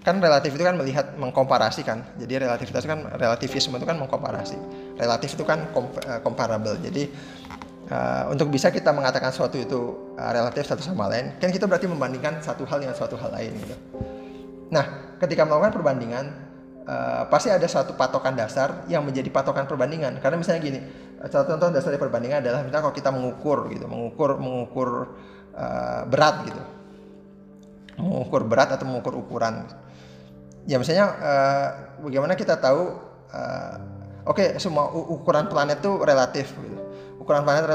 kan 0.04 0.20
relatif 0.20 0.52
itu 0.52 0.64
kan 0.64 0.76
melihat 0.76 1.16
mengkomparasi 1.16 1.80
kan 1.80 2.04
jadi 2.20 2.44
relativitas 2.44 2.84
kan 2.84 3.08
relativisme 3.16 3.80
itu 3.80 3.86
kan 3.88 3.96
mengkomparasi 3.96 4.56
relatif 5.00 5.32
itu 5.32 5.44
kan 5.48 5.64
eh, 6.04 6.20
comparable 6.20 6.76
jadi 6.76 7.08
uh, 7.86 8.32
untuk 8.34 8.50
bisa 8.50 8.74
kita 8.74 8.90
mengatakan 8.90 9.30
sesuatu 9.30 9.54
itu 9.54 9.80
uh, 10.18 10.30
relatif 10.34 10.66
satu 10.66 10.82
sama 10.82 11.06
lain 11.06 11.38
kan 11.38 11.54
kita 11.54 11.70
berarti 11.70 11.86
membandingkan 11.86 12.42
satu 12.42 12.66
hal 12.66 12.82
dengan 12.82 12.98
suatu 12.98 13.14
hal 13.14 13.30
lain 13.30 13.54
gitu 13.62 13.76
nah 14.74 15.14
ketika 15.22 15.46
melakukan 15.46 15.78
perbandingan 15.78 16.24
uh, 16.84 17.30
pasti 17.30 17.54
ada 17.54 17.64
satu 17.70 17.94
patokan 17.94 18.34
dasar 18.34 18.84
yang 18.90 19.06
menjadi 19.06 19.30
patokan 19.30 19.64
perbandingan 19.70 20.18
karena 20.18 20.36
misalnya 20.36 20.60
gini 20.60 20.80
contoh 21.18 21.54
contoh 21.54 21.68
dasar 21.70 21.94
dari 21.94 22.02
perbandingan 22.02 22.42
adalah 22.42 22.66
misalnya 22.66 22.84
kalau 22.90 22.96
kita 22.96 23.10
mengukur 23.14 23.70
gitu 23.70 23.86
mengukur 23.86 24.38
mengukur 24.38 24.88
uh, 25.54 26.02
berat 26.06 26.46
gitu 26.46 26.62
mengukur 27.98 28.46
berat 28.46 28.70
atau 28.72 28.86
mengukur 28.86 29.18
ukuran. 29.18 29.66
Ya 30.64 30.78
misalnya 30.78 31.06
uh, 31.18 31.68
bagaimana 32.06 32.38
kita 32.38 32.56
tahu 32.56 32.94
uh, 33.34 33.74
oke 34.24 34.38
okay, 34.38 34.48
semua 34.62 34.88
ukuran 34.94 35.50
planet 35.50 35.82
itu 35.82 35.92
relatif 35.98 36.54
gitu. 36.54 36.78
Ukuran 37.28 37.44
planet 37.44 37.68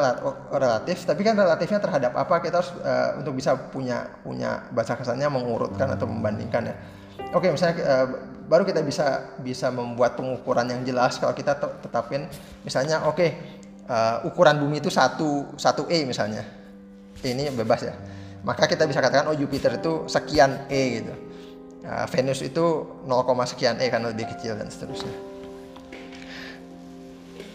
relatif, 0.50 1.06
tapi 1.06 1.22
kan 1.22 1.38
relatifnya 1.38 1.78
terhadap 1.78 2.18
apa 2.18 2.42
kita 2.42 2.58
harus 2.58 2.74
uh, 2.82 3.22
untuk 3.22 3.38
bisa 3.38 3.54
punya 3.70 4.10
punya 4.26 4.66
bahasa 4.74 4.98
kasarnya 4.98 5.30
mengurutkan 5.30 5.94
atau 5.94 6.10
membandingkan 6.10 6.74
ya. 6.74 6.76
Oke, 7.38 7.46
okay, 7.46 7.50
misalnya 7.54 7.76
uh, 7.86 8.08
baru 8.50 8.66
kita 8.66 8.82
bisa 8.82 9.38
bisa 9.46 9.70
membuat 9.70 10.18
pengukuran 10.18 10.66
yang 10.74 10.82
jelas 10.82 11.22
kalau 11.22 11.38
kita 11.38 11.54
tetapin 11.86 12.26
misalnya 12.66 13.06
oke 13.06 13.14
okay, 13.14 13.30
uh, 13.86 14.26
ukuran 14.26 14.58
bumi 14.58 14.82
itu 14.82 14.90
satu 14.90 15.54
satu 15.54 15.86
e 15.86 16.02
misalnya. 16.02 16.42
Ini 17.24 17.54
bebas 17.54 17.86
ya 17.86 17.94
maka 18.44 18.68
kita 18.68 18.84
bisa 18.84 19.00
katakan 19.00 19.32
oh 19.32 19.36
Jupiter 19.36 19.80
itu 19.80 20.06
sekian 20.12 20.68
E 20.68 21.00
gitu. 21.00 21.14
Nah, 21.84 22.08
Venus 22.08 22.40
itu 22.44 22.64
0, 23.08 23.08
sekian 23.48 23.80
E 23.80 23.88
karena 23.88 24.12
lebih 24.12 24.28
kecil 24.36 24.60
dan 24.60 24.68
seterusnya. 24.68 25.33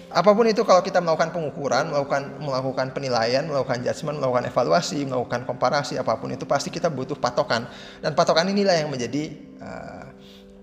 Apa 0.08 0.32
pun 0.32 0.48
itu 0.48 0.64
kalau 0.64 0.80
kita 0.80 1.04
melakukan 1.04 1.36
pengukuran, 1.36 1.92
melakukan 1.92 2.40
melakukan 2.40 2.86
penilaian, 2.96 3.44
melakukan 3.44 3.84
judgement, 3.84 4.16
melakukan 4.16 4.48
evaluasi, 4.48 5.04
melakukan 5.04 5.44
komparasi 5.44 6.00
apa 6.00 6.16
pun 6.16 6.32
itu 6.32 6.48
pasti 6.48 6.72
kita 6.72 6.88
butuh 6.88 7.20
patokan 7.20 7.68
dan 8.00 8.16
patokan 8.16 8.48
inilah 8.48 8.72
yang 8.72 8.88
menjadi 8.88 9.36
uh, 9.60 10.06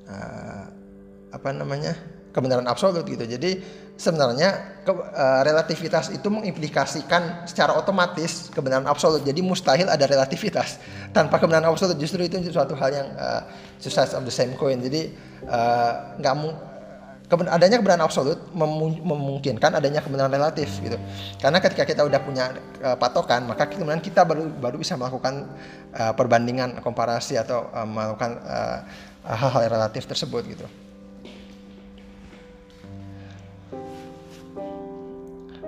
uh, 0.10 0.66
apa 1.30 1.50
namanya 1.54 1.94
kebenaran 2.34 2.66
absolut 2.66 3.06
gitu. 3.06 3.22
Jadi 3.22 3.62
sebenarnya 3.96 4.82
ke, 4.82 4.92
uh, 4.92 5.42
relativitas 5.46 6.10
itu 6.10 6.28
mengimplikasikan 6.28 7.46
secara 7.46 7.78
otomatis 7.78 8.50
kebenaran 8.50 8.90
absolut. 8.90 9.22
Jadi 9.22 9.46
mustahil 9.46 9.88
ada 9.88 10.10
relativitas 10.10 10.82
tanpa 11.14 11.38
kebenaran 11.38 11.70
absolut. 11.70 12.02
Justru 12.02 12.26
itu 12.26 12.42
suatu 12.50 12.74
hal 12.74 12.92
yang 12.92 13.08
uh, 13.14 13.46
two 13.78 13.94
sides 13.94 14.18
of 14.18 14.26
the 14.26 14.34
same 14.34 14.58
coin. 14.58 14.82
Jadi 14.82 15.14
nggak 16.18 16.34
uh, 16.34 16.40
keben 17.26 17.50
adanya 17.50 17.82
kebenaran 17.82 18.06
absolut 18.06 18.38
mem 18.54 19.02
memungkinkan 19.02 19.82
adanya 19.82 20.00
kebenaran 20.06 20.30
relatif 20.30 20.70
gitu. 20.80 20.98
Karena 21.42 21.58
ketika 21.58 21.84
kita 21.84 22.02
udah 22.06 22.20
punya 22.22 22.54
uh, 22.86 22.98
patokan, 22.98 23.50
maka 23.50 23.66
kemudian 23.66 24.02
kita 24.02 24.22
baru 24.22 24.46
baru 24.50 24.78
bisa 24.78 24.94
melakukan 24.94 25.50
uh, 25.98 26.14
perbandingan 26.14 26.80
komparasi 26.86 27.42
atau 27.42 27.70
uh, 27.74 27.88
melakukan 27.88 28.38
hal-hal 29.26 29.64
uh, 29.66 29.72
relatif 29.74 30.06
tersebut 30.06 30.46
gitu. 30.46 30.66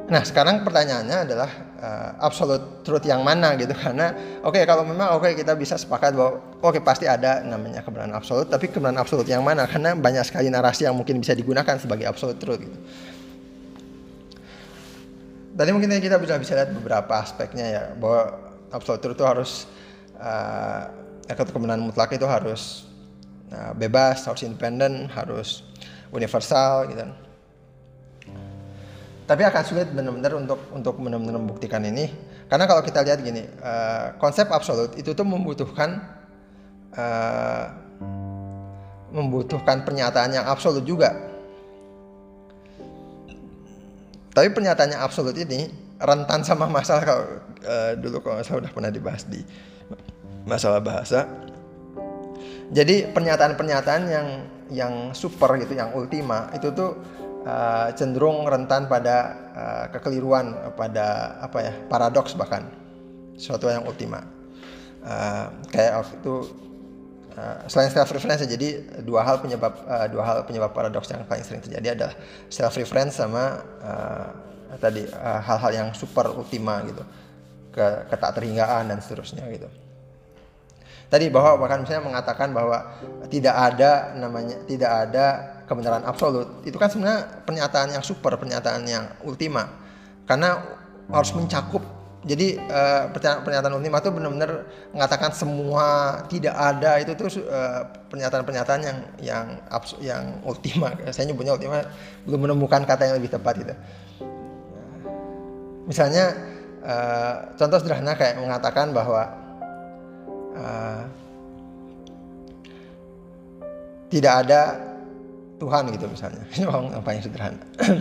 Nah 0.08 0.24
sekarang 0.24 0.64
pertanyaannya 0.64 1.18
adalah 1.28 1.50
uh, 1.84 2.10
absolute 2.24 2.80
truth 2.88 3.04
yang 3.04 3.28
mana 3.28 3.60
gitu? 3.60 3.76
Karena 3.84 4.40
oke 4.40 4.56
okay, 4.56 4.64
kalau 4.64 4.88
memang 4.88 5.20
oke 5.20 5.28
okay, 5.28 5.36
kita 5.36 5.52
bisa 5.60 5.76
sepakat 5.76 6.16
bahwa 6.16 6.40
oke 6.64 6.80
okay, 6.80 6.82
pasti 6.82 7.04
ada 7.12 7.44
namanya 7.44 7.84
kebenaran 7.84 8.16
absolut 8.16 8.48
tapi 8.48 8.72
kebenaran 8.72 9.04
absolut 9.04 9.28
yang 9.28 9.44
mana? 9.44 9.68
Karena 9.68 10.00
banyak 10.00 10.24
sekali 10.24 10.48
narasi 10.48 10.88
yang 10.88 10.96
mungkin 10.96 11.20
bisa 11.20 11.36
digunakan 11.36 11.76
sebagai 11.76 12.08
absolute 12.08 12.40
truth 12.40 12.64
gitu. 12.64 12.80
Tadi 15.58 15.70
mungkin 15.76 15.92
kita 16.00 16.16
bisa 16.24 16.40
bisa 16.40 16.54
lihat 16.56 16.72
beberapa 16.72 17.14
aspeknya 17.20 17.66
ya 17.68 17.84
bahwa 18.00 18.32
absolute 18.72 19.04
truth 19.04 19.18
itu 19.20 19.26
harus 19.28 19.52
uh, 20.24 20.88
kebenaran 21.28 21.84
mutlak 21.84 22.16
itu 22.16 22.24
harus 22.24 22.88
uh, 23.52 23.76
bebas, 23.76 24.24
harus 24.24 24.40
independen, 24.48 25.12
harus 25.12 25.68
universal 26.16 26.88
gitu 26.88 27.27
tapi 29.28 29.44
akan 29.44 29.64
sulit 29.68 29.92
benar-benar 29.92 30.40
untuk 30.40 30.72
untuk 30.72 30.96
benar-benar 31.04 31.36
membuktikan 31.36 31.84
ini. 31.84 32.08
Karena 32.48 32.64
kalau 32.64 32.80
kita 32.80 33.04
lihat 33.04 33.20
gini 33.20 33.44
uh, 33.60 34.16
konsep 34.24 34.48
absolut 34.48 34.96
itu 34.96 35.12
tuh 35.12 35.28
membutuhkan 35.28 36.00
uh, 36.96 37.66
membutuhkan 39.12 39.84
pernyataan 39.84 40.32
yang 40.32 40.48
absolut 40.48 40.88
juga. 40.88 41.12
Tapi 44.32 44.48
pernyataan 44.56 44.96
yang 44.96 45.04
absolut 45.04 45.36
ini 45.36 45.68
rentan 46.00 46.48
sama 46.48 46.72
masalah 46.72 47.04
kalau 47.04 47.26
uh, 47.68 47.92
dulu 48.00 48.24
kalau 48.24 48.40
saya 48.48 48.64
udah 48.64 48.72
pernah 48.72 48.92
dibahas 48.96 49.28
di 49.28 49.44
masalah 50.48 50.80
bahasa. 50.80 51.28
Jadi 52.72 53.12
pernyataan-pernyataan 53.12 54.02
yang 54.08 54.28
yang 54.72 54.94
super 55.12 55.56
gitu 55.60 55.76
yang 55.76 55.92
ultima 55.96 56.52
itu 56.56 56.72
tuh 56.72 56.96
uh, 57.48 57.88
cenderung 57.96 58.44
rentan 58.44 58.92
pada 58.92 59.16
uh, 59.56 59.86
kekeliruan, 59.96 60.76
pada 60.76 61.40
apa 61.40 61.58
ya 61.64 61.74
paradoks 61.88 62.36
bahkan. 62.36 62.68
Sesuatu 63.40 63.72
yang 63.72 63.88
ultima. 63.88 64.28
Uh, 65.00 65.48
kayak 65.72 66.04
itu 66.20 66.52
uh, 67.40 67.64
selain 67.72 67.88
self 67.88 68.12
reference 68.12 68.44
jadi 68.44 68.84
dua 69.08 69.24
hal 69.24 69.40
penyebab 69.40 69.72
uh, 69.88 70.08
dua 70.12 70.24
hal 70.28 70.38
penyebab 70.44 70.76
paradoks 70.76 71.08
yang 71.08 71.24
paling 71.24 71.46
sering 71.48 71.64
terjadi 71.64 71.96
adalah 71.96 72.14
self 72.52 72.76
reference 72.76 73.16
sama 73.16 73.64
uh, 73.80 74.28
tadi 74.84 75.08
hal-hal 75.16 75.72
uh, 75.72 75.78
yang 75.80 75.88
super 75.96 76.28
ultima 76.36 76.84
gitu. 76.84 77.08
Ke 77.72 78.10
ketak 78.10 78.36
terhinggaan 78.36 78.90
dan 78.90 79.00
seterusnya 79.00 79.46
gitu 79.54 79.87
tadi 81.08 81.32
bahwa 81.32 81.64
bahkan 81.64 81.84
misalnya 81.84 82.04
mengatakan 82.04 82.52
bahwa 82.52 82.84
tidak 83.32 83.56
ada 83.56 84.16
namanya 84.16 84.56
tidak 84.68 84.92
ada 85.08 85.26
kebenaran 85.68 86.04
absolut. 86.08 86.64
Itu 86.64 86.80
kan 86.80 86.88
sebenarnya 86.88 87.44
pernyataan 87.44 87.92
yang 87.92 88.04
super 88.04 88.36
pernyataan 88.40 88.88
yang 88.88 89.06
ultima. 89.28 89.68
Karena 90.28 90.64
harus 91.12 91.32
mencakup. 91.36 91.84
Jadi 92.28 92.60
uh, 92.60 93.08
pernyataan 93.16 93.72
ultima 93.72 94.04
itu 94.04 94.12
benar-benar 94.12 94.68
mengatakan 94.92 95.32
semua 95.32 96.20
tidak 96.28 96.56
ada 96.60 97.00
itu 97.00 97.16
tuh 97.16 97.32
uh, 97.48 97.88
pernyataan-pernyataan 98.12 98.82
yang 98.84 98.98
yang 99.24 99.46
yang 100.04 100.24
ultima. 100.44 100.92
Saya 101.16 101.32
nyebutnya 101.32 101.56
ultima 101.56 101.88
belum 102.28 102.52
menemukan 102.52 102.84
kata 102.84 103.12
yang 103.12 103.16
lebih 103.22 103.32
tepat 103.32 103.56
itu. 103.64 103.76
Misalnya 105.88 106.36
uh, 106.84 107.56
contoh 107.56 107.80
sederhana 107.80 108.20
kayak 108.20 108.44
mengatakan 108.44 108.92
bahwa 108.92 109.47
uh, 110.56 111.04
tidak 114.08 114.34
ada 114.48 114.62
Tuhan 115.58 115.84
gitu 115.92 116.06
misalnya. 116.08 116.44
Yang 116.58 117.04
paling 117.04 117.22
sederhana. 117.24 117.62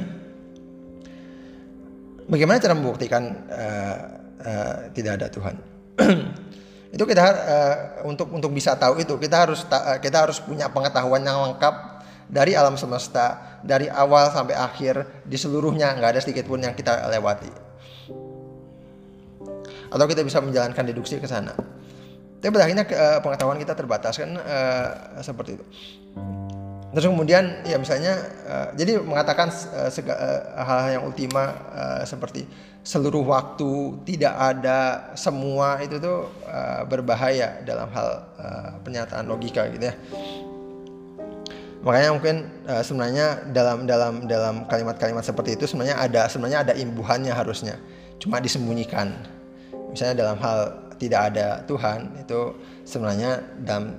Bagaimana 2.32 2.58
cara 2.58 2.74
membuktikan 2.74 3.22
uh, 3.48 3.96
uh, 4.42 4.76
tidak 4.92 5.22
ada 5.22 5.26
Tuhan? 5.30 5.56
Itu 6.96 7.04
kita 7.04 7.22
uh, 7.22 7.76
untuk 8.08 8.32
untuk 8.32 8.48
bisa 8.56 8.72
tahu 8.72 8.96
itu 9.02 9.20
kita 9.20 9.44
harus 9.44 9.68
ta 9.68 10.00
kita 10.00 10.22
harus 10.24 10.40
punya 10.40 10.72
pengetahuan 10.72 11.20
yang 11.20 11.44
lengkap 11.44 11.74
dari 12.24 12.56
alam 12.56 12.78
semesta 12.80 13.58
dari 13.60 13.90
awal 13.92 14.32
sampai 14.32 14.56
akhir 14.56 15.04
di 15.28 15.36
seluruhnya. 15.36 15.92
Nggak 15.92 16.10
ada 16.16 16.20
sedikit 16.24 16.48
pun 16.48 16.62
yang 16.62 16.72
kita 16.72 17.04
lewati. 17.12 17.52
Atau 19.92 20.06
kita 20.08 20.24
bisa 20.24 20.40
menjalankan 20.40 20.88
deduksi 20.88 21.20
ke 21.20 21.28
sana 21.28 21.52
tapi 22.40 22.50
pada 22.52 22.64
akhirnya 22.68 22.84
uh, 22.84 23.18
pengetahuan 23.24 23.58
kita 23.58 23.72
terbatas 23.72 24.14
kan 24.20 24.30
uh, 24.36 25.20
seperti 25.24 25.56
itu. 25.56 25.64
Terus 26.96 27.12
kemudian 27.12 27.60
ya 27.68 27.76
misalnya 27.76 28.16
uh, 28.48 28.68
jadi 28.72 28.96
mengatakan 29.04 29.52
uh, 29.52 29.90
hal-hal 30.64 30.90
yang 30.96 31.04
ultima 31.04 31.52
uh, 31.76 32.02
seperti 32.08 32.48
seluruh 32.86 33.26
waktu 33.26 33.98
tidak 34.06 34.32
ada 34.32 35.10
semua 35.18 35.82
itu 35.82 35.98
tuh 35.98 36.30
uh, 36.46 36.86
berbahaya 36.86 37.60
dalam 37.66 37.90
hal 37.90 38.08
uh, 38.38 38.70
pernyataan 38.80 39.26
logika 39.26 39.66
gitu 39.74 39.90
ya. 39.90 39.94
Makanya 41.82 42.10
mungkin 42.14 42.36
uh, 42.64 42.80
sebenarnya 42.80 43.50
dalam 43.50 43.84
dalam 43.84 44.24
dalam 44.30 44.54
kalimat-kalimat 44.70 45.26
seperti 45.26 45.58
itu 45.58 45.66
sebenarnya 45.66 45.98
ada 45.98 46.30
sebenarnya 46.30 46.62
ada 46.62 46.72
imbuhannya 46.78 47.34
harusnya 47.34 47.76
cuma 48.22 48.38
disembunyikan. 48.38 49.12
Misalnya 49.90 50.22
dalam 50.22 50.38
hal 50.38 50.85
tidak 50.96 51.32
ada 51.32 51.46
Tuhan 51.64 52.20
itu 52.20 52.56
sebenarnya 52.88 53.44
dalam 53.62 53.96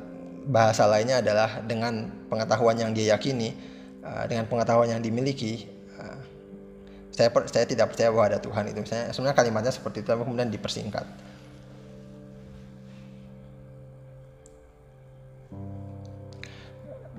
bahasa 0.48 0.88
lainnya 0.88 1.20
adalah 1.20 1.62
dengan 1.64 2.08
pengetahuan 2.32 2.80
yang 2.80 2.92
dia 2.96 3.16
yakini 3.18 3.54
uh, 4.02 4.24
dengan 4.26 4.48
pengetahuan 4.48 4.88
yang 4.88 5.02
dimiliki 5.04 5.68
uh, 6.00 6.18
saya 7.12 7.30
saya 7.50 7.66
tidak 7.68 7.94
percaya 7.94 8.10
bahwa 8.14 8.26
ada 8.30 8.40
Tuhan 8.40 8.70
itu. 8.72 8.80
Misalnya 8.80 9.12
sebenarnya 9.12 9.38
kalimatnya 9.38 9.74
seperti 9.74 10.06
itu 10.06 10.10
kemudian 10.14 10.50
dipersingkat 10.54 11.06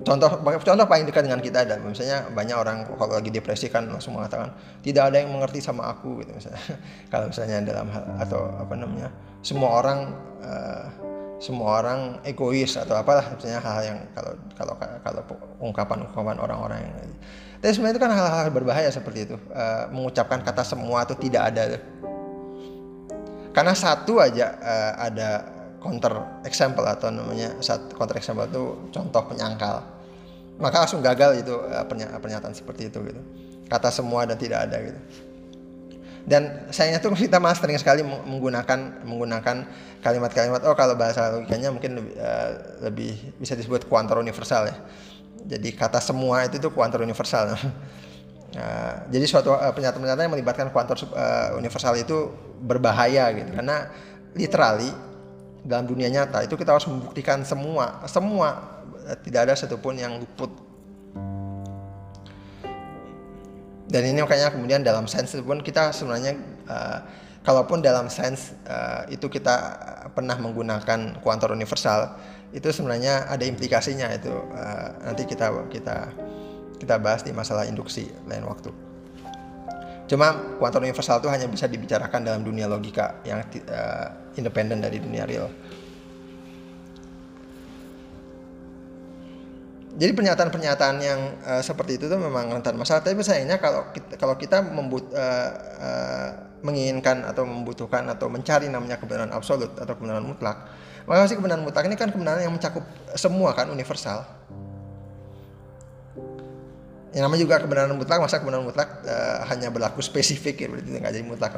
contoh 0.03 0.29
contoh 0.43 0.85
paling 0.87 1.05
dekat 1.07 1.27
dengan 1.27 1.43
kita 1.43 1.67
ada 1.67 1.75
misalnya 1.79 2.31
banyak 2.31 2.55
orang 2.55 2.77
kalau 2.95 3.19
lagi 3.19 3.31
depresi 3.31 3.67
kan 3.67 3.87
langsung 3.91 4.15
mengatakan 4.15 4.55
tidak 4.79 5.11
ada 5.11 5.17
yang 5.19 5.31
mengerti 5.35 5.59
sama 5.59 5.91
aku 5.91 6.23
gitu 6.23 6.31
misalnya. 6.35 6.61
Kalau 7.11 7.25
misalnya 7.27 7.57
dalam 7.67 7.87
hal 7.91 8.03
atau 8.23 8.41
apa 8.55 8.73
namanya 8.79 9.09
semua 9.43 9.69
orang 9.83 9.99
uh, 10.39 10.85
semua 11.39 11.83
orang 11.83 11.99
egois 12.27 12.75
atau 12.75 12.99
apalah 12.99 13.23
misalnya 13.35 13.59
hal, 13.63 13.71
-hal 13.75 13.83
yang 13.87 13.99
kalau 14.11 14.31
kalau 14.59 14.73
kalau 15.03 15.21
ungkapan-ungkapan 15.63 16.37
orang-orang 16.39 16.79
yang 16.83 16.95
tapi 17.59 17.71
sebenarnya 17.75 17.95
itu 17.95 18.01
kan 18.03 18.11
hal-hal 18.11 18.47
berbahaya 18.51 18.89
seperti 18.91 19.27
itu 19.27 19.35
uh, 19.51 19.87
mengucapkan 19.91 20.39
kata 20.43 20.63
semua 20.63 21.03
atau 21.03 21.15
tidak 21.15 21.43
ada 21.51 21.79
karena 23.55 23.73
satu 23.75 24.19
aja 24.19 24.55
uh, 24.59 24.93
ada 24.99 25.58
counter 25.79 26.43
example 26.43 26.83
atau 26.83 27.09
namanya 27.09 27.55
saat 27.63 27.91
counter 27.95 28.19
example 28.19 28.45
itu 28.45 28.63
contoh 28.91 29.23
penyangkal. 29.31 29.81
Maka 30.59 30.83
langsung 30.85 30.99
gagal 30.99 31.39
itu 31.39 31.55
eh, 31.71 31.85
pernyataan 32.19 32.51
seperti 32.51 32.91
itu 32.91 32.99
gitu. 33.03 33.21
Kata 33.71 33.89
semua 33.89 34.27
dan 34.27 34.35
tidak 34.35 34.67
ada 34.67 34.77
gitu. 34.83 34.99
Dan 36.29 36.69
sayangnya 36.69 37.01
tuh 37.01 37.15
kita 37.17 37.41
malah 37.41 37.57
sering 37.57 37.79
sekali 37.81 38.05
menggunakan 38.05 39.01
menggunakan 39.01 39.65
kalimat-kalimat 40.05 40.61
oh 40.67 40.77
kalau 40.77 40.93
bahasa 40.93 41.33
logikanya 41.33 41.73
mungkin 41.73 41.97
lebih, 41.97 42.13
uh, 42.21 42.51
lebih 42.85 43.13
bisa 43.41 43.57
disebut 43.57 43.89
kuantor 43.89 44.21
universal 44.21 44.69
ya. 44.69 44.77
Jadi 45.49 45.73
kata 45.73 45.97
semua 46.03 46.45
itu 46.45 46.61
tuh 46.61 46.69
kuantor 46.69 47.01
universal. 47.01 47.55
Uh, 47.55 47.57
jadi 49.13 49.25
suatu 49.25 49.55
uh, 49.55 49.73
pernyataan-pernyataan 49.73 50.25
yang 50.29 50.35
melibatkan 50.37 50.67
kuantor 50.69 51.01
uh, 51.15 51.57
universal 51.57 51.97
itu 51.97 52.29
berbahaya 52.61 53.31
gitu. 53.33 53.49
Karena 53.55 53.89
literally 54.37 55.08
dalam 55.69 55.85
dunia 55.85 56.09
nyata 56.09 56.41
itu 56.41 56.57
kita 56.57 56.73
harus 56.73 56.89
membuktikan 56.89 57.45
semua 57.45 58.01
semua 58.09 58.81
tidak 59.21 59.45
ada 59.45 59.53
satupun 59.53 60.01
yang 60.01 60.17
luput 60.17 60.49
dan 63.89 64.01
ini 64.05 64.21
makanya 64.21 64.49
kemudian 64.49 64.81
dalam 64.81 65.05
sains 65.05 65.33
pun 65.37 65.61
kita 65.61 65.93
sebenarnya 65.93 66.37
uh, 66.69 66.99
kalaupun 67.45 67.81
dalam 67.81 68.09
sains 68.09 68.53
uh, 68.65 69.05
itu 69.09 69.29
kita 69.29 69.77
pernah 70.13 70.37
menggunakan 70.37 71.21
kuantor 71.21 71.53
universal 71.53 72.17
itu 72.49 72.69
sebenarnya 72.73 73.29
ada 73.29 73.45
implikasinya 73.45 74.09
itu 74.13 74.33
uh, 74.33 74.89
nanti 75.05 75.25
kita 75.25 75.53
kita 75.69 75.97
kita 76.79 76.95
bahas 76.97 77.21
di 77.21 77.35
masalah 77.35 77.67
induksi 77.67 78.07
lain 78.25 78.47
waktu. 78.47 78.88
Cuma 80.09 80.57
kuantum 80.57 80.81
universal 80.81 81.21
itu 81.21 81.29
hanya 81.29 81.45
bisa 81.45 81.69
dibicarakan 81.69 82.25
dalam 82.25 82.41
dunia 82.41 82.65
logika 82.65 83.21
yang 83.21 83.45
uh, 83.45 84.33
independen 84.33 84.81
dari 84.81 84.97
dunia 84.97 85.29
real. 85.29 85.45
Jadi 89.99 90.11
pernyataan-pernyataan 90.15 90.95
yang 90.97 91.19
uh, 91.45 91.61
seperti 91.61 92.01
itu 92.01 92.09
tuh 92.09 92.17
memang 92.17 92.49
rentan 92.49 92.73
masalah. 92.73 93.05
Tapi 93.05 93.21
sayangnya 93.21 93.61
kalau 93.61 93.93
kita, 93.93 94.17
kalau 94.17 94.33
kita 94.33 94.65
membut, 94.65 95.13
uh, 95.13 95.49
uh, 95.77 96.29
menginginkan 96.65 97.23
atau 97.29 97.45
membutuhkan 97.45 98.09
atau 98.09 98.33
mencari 98.33 98.65
namanya 98.65 98.97
kebenaran 98.97 99.29
absolut 99.29 99.77
atau 99.77 99.93
kebenaran 99.93 100.25
mutlak, 100.25 100.73
maka 101.05 101.29
sih 101.29 101.37
kebenaran 101.37 101.63
mutlak 101.63 101.85
ini 101.85 101.95
kan 101.95 102.09
kebenaran 102.09 102.41
yang 102.43 102.51
mencakup 102.51 102.83
semua 103.13 103.53
kan 103.55 103.69
universal 103.71 104.25
yang 107.09 107.25
namanya 107.25 107.41
juga 107.41 107.55
kebenaran 107.57 107.89
mutlak 107.97 108.21
masa 108.21 108.37
kebenaran 108.37 108.69
mutlak 108.69 109.01
uh, 109.01 109.41
hanya 109.49 109.73
berlaku 109.73 109.97
spesifik 109.97 110.61
ya 110.61 110.67
berarti 110.69 110.89
nggak 110.93 111.13
jadi 111.17 111.25
mutlak. 111.25 111.51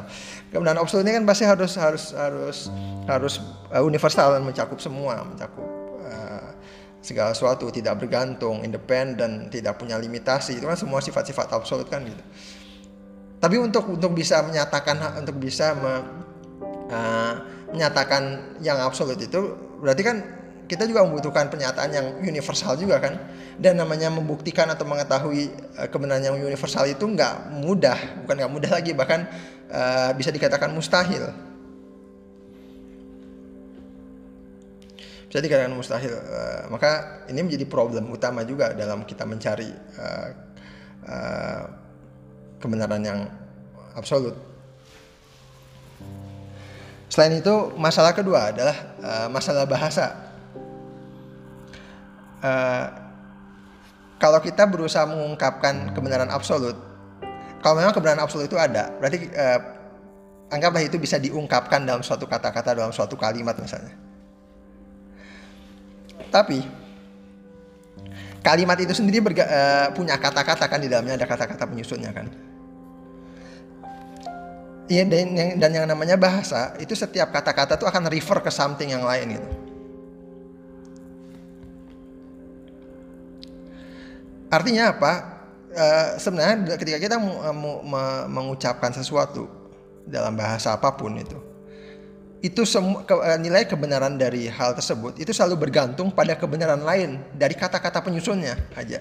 Kebenaran 0.47 0.79
absolut 0.79 1.03
ini 1.03 1.19
kan 1.19 1.25
pasti 1.27 1.43
harus 1.43 1.75
harus 1.75 2.03
harus 2.15 2.57
harus 3.03 3.33
uh, 3.67 3.83
universal 3.83 4.39
dan 4.39 4.47
mencakup 4.47 4.79
semua 4.79 5.27
mencakup 5.27 5.67
uh, 6.07 6.55
segala 7.03 7.35
sesuatu 7.35 7.67
tidak 7.67 7.99
bergantung 7.99 8.63
independen 8.63 9.51
tidak 9.51 9.75
punya 9.75 9.99
limitasi 9.99 10.55
itu 10.55 10.63
kan 10.63 10.79
semua 10.79 11.03
sifat-sifat 11.03 11.51
absolut 11.51 11.91
kan 11.91 11.99
gitu. 12.07 12.23
Tapi 13.41 13.59
untuk 13.59 13.91
untuk 13.91 14.15
bisa 14.15 14.39
menyatakan 14.47 15.19
untuk 15.19 15.35
bisa 15.35 15.75
me, 15.75 15.93
uh, 16.95 17.33
menyatakan 17.75 18.55
yang 18.63 18.79
absolut 18.79 19.19
itu 19.19 19.57
berarti 19.83 20.03
kan 20.05 20.40
kita 20.71 20.87
juga 20.87 21.03
membutuhkan 21.03 21.51
pernyataan 21.51 21.91
yang 21.91 22.07
universal 22.23 22.79
juga 22.79 23.03
kan. 23.03 23.19
Dan 23.59 23.75
namanya 23.75 24.07
membuktikan 24.07 24.71
atau 24.71 24.87
mengetahui 24.87 25.51
uh, 25.75 25.91
kebenaran 25.91 26.23
yang 26.23 26.39
universal 26.39 26.87
itu 26.87 27.03
nggak 27.03 27.51
mudah 27.59 28.23
bukan 28.23 28.35
nggak 28.39 28.53
mudah 28.55 28.71
lagi 28.71 28.95
bahkan 28.95 29.27
uh, 29.67 30.15
bisa 30.15 30.31
dikatakan 30.31 30.71
mustahil. 30.71 31.27
Bisa 35.27 35.43
dikatakan 35.43 35.75
mustahil 35.75 36.15
uh, 36.15 36.71
maka 36.71 37.23
ini 37.27 37.43
menjadi 37.43 37.67
problem 37.67 38.07
utama 38.07 38.47
juga 38.47 38.71
dalam 38.71 39.03
kita 39.03 39.27
mencari 39.27 39.67
uh, 39.99 40.27
uh, 41.03 41.63
kebenaran 42.63 43.03
yang 43.03 43.19
absolut. 43.91 44.39
Selain 47.11 47.35
itu 47.35 47.75
masalah 47.75 48.15
kedua 48.15 48.55
adalah 48.55 48.95
uh, 49.03 49.27
masalah 49.27 49.67
bahasa 49.67 50.30
uh, 52.41 52.85
kalau 54.21 54.37
kita 54.37 54.69
berusaha 54.69 55.05
mengungkapkan 55.09 55.97
kebenaran 55.97 56.29
absolut, 56.29 56.77
kalau 57.61 57.77
memang 57.77 57.93
kebenaran 57.93 58.21
absolut 58.21 58.45
itu 58.45 58.57
ada, 58.57 58.93
berarti 59.01 59.29
uh, 59.33 59.59
anggaplah 60.53 60.85
itu 60.85 61.01
bisa 61.01 61.17
diungkapkan 61.17 61.81
dalam 61.81 62.05
suatu 62.05 62.29
kata-kata, 62.29 62.77
dalam 62.77 62.93
suatu 62.93 63.17
kalimat 63.17 63.57
misalnya. 63.57 63.97
Tapi 66.29 66.61
kalimat 68.45 68.77
itu 68.77 68.93
sendiri 68.93 69.25
berga, 69.25 69.45
uh, 69.47 69.87
punya 69.95 70.21
kata-kata 70.21 70.69
kan 70.69 70.79
di 70.81 70.89
dalamnya 70.91 71.17
ada 71.17 71.25
kata-kata 71.25 71.65
penyusunnya 71.65 72.13
kan. 72.13 72.29
Iya 74.91 75.07
dan 75.07 75.31
yang, 75.33 75.49
dan 75.55 75.71
yang 75.71 75.85
namanya 75.87 76.19
bahasa 76.19 76.75
itu 76.75 76.91
setiap 76.91 77.31
kata-kata 77.31 77.79
itu 77.79 77.87
akan 77.87 78.11
refer 78.11 78.43
ke 78.43 78.51
something 78.51 78.91
yang 78.91 79.07
lain 79.07 79.39
gitu. 79.39 79.70
Artinya 84.51 84.91
apa? 84.91 85.13
Uh, 85.71 86.19
sebenarnya 86.19 86.75
ketika 86.75 86.99
kita 86.99 87.15
mengucapkan 88.27 88.91
sesuatu 88.91 89.47
dalam 90.03 90.35
bahasa 90.35 90.75
apa 90.75 90.91
pun 90.99 91.15
itu, 91.15 91.39
itu 92.43 92.67
ke, 93.07 93.15
uh, 93.15 93.39
nilai 93.39 93.63
kebenaran 93.63 94.19
dari 94.19 94.51
hal 94.51 94.75
tersebut 94.75 95.15
itu 95.15 95.31
selalu 95.31 95.63
bergantung 95.71 96.11
pada 96.11 96.35
kebenaran 96.35 96.83
lain 96.83 97.23
dari 97.39 97.55
kata-kata 97.55 98.03
penyusunnya 98.03 98.59
aja. 98.75 98.99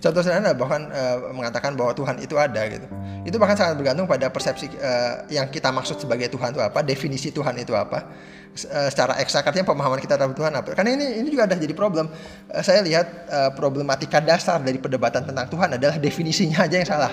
Contoh 0.00 0.24
sederhana 0.24 0.56
bahkan 0.56 0.88
uh, 0.88 1.28
mengatakan 1.36 1.76
bahwa 1.76 1.92
Tuhan 1.92 2.16
itu 2.24 2.32
ada 2.40 2.64
gitu. 2.72 2.88
Itu 3.28 3.36
bahkan 3.36 3.52
sangat 3.52 3.76
bergantung 3.76 4.08
pada 4.08 4.32
persepsi 4.32 4.72
uh, 4.80 5.28
yang 5.28 5.44
kita 5.52 5.68
maksud 5.68 6.00
sebagai 6.00 6.32
Tuhan 6.32 6.56
itu 6.56 6.60
apa, 6.64 6.80
definisi 6.80 7.28
Tuhan 7.28 7.60
itu 7.60 7.76
apa. 7.76 8.08
Uh, 8.50 8.88
secara 8.88 9.20
eksak 9.20 9.44
artinya 9.44 9.68
pemahaman 9.68 10.00
kita 10.00 10.16
terhadap 10.16 10.32
Tuhan 10.32 10.52
apa. 10.56 10.72
Karena 10.72 10.96
ini 10.96 11.20
ini 11.20 11.28
juga 11.28 11.44
ada 11.44 11.52
jadi 11.52 11.76
problem. 11.76 12.08
Uh, 12.48 12.64
saya 12.64 12.80
lihat 12.80 13.28
uh, 13.28 13.52
problematika 13.52 14.24
dasar 14.24 14.56
dari 14.64 14.80
perdebatan 14.80 15.20
tentang 15.28 15.52
Tuhan 15.52 15.76
adalah 15.76 16.00
definisinya 16.00 16.64
aja 16.64 16.80
yang 16.80 16.88
salah. 16.88 17.12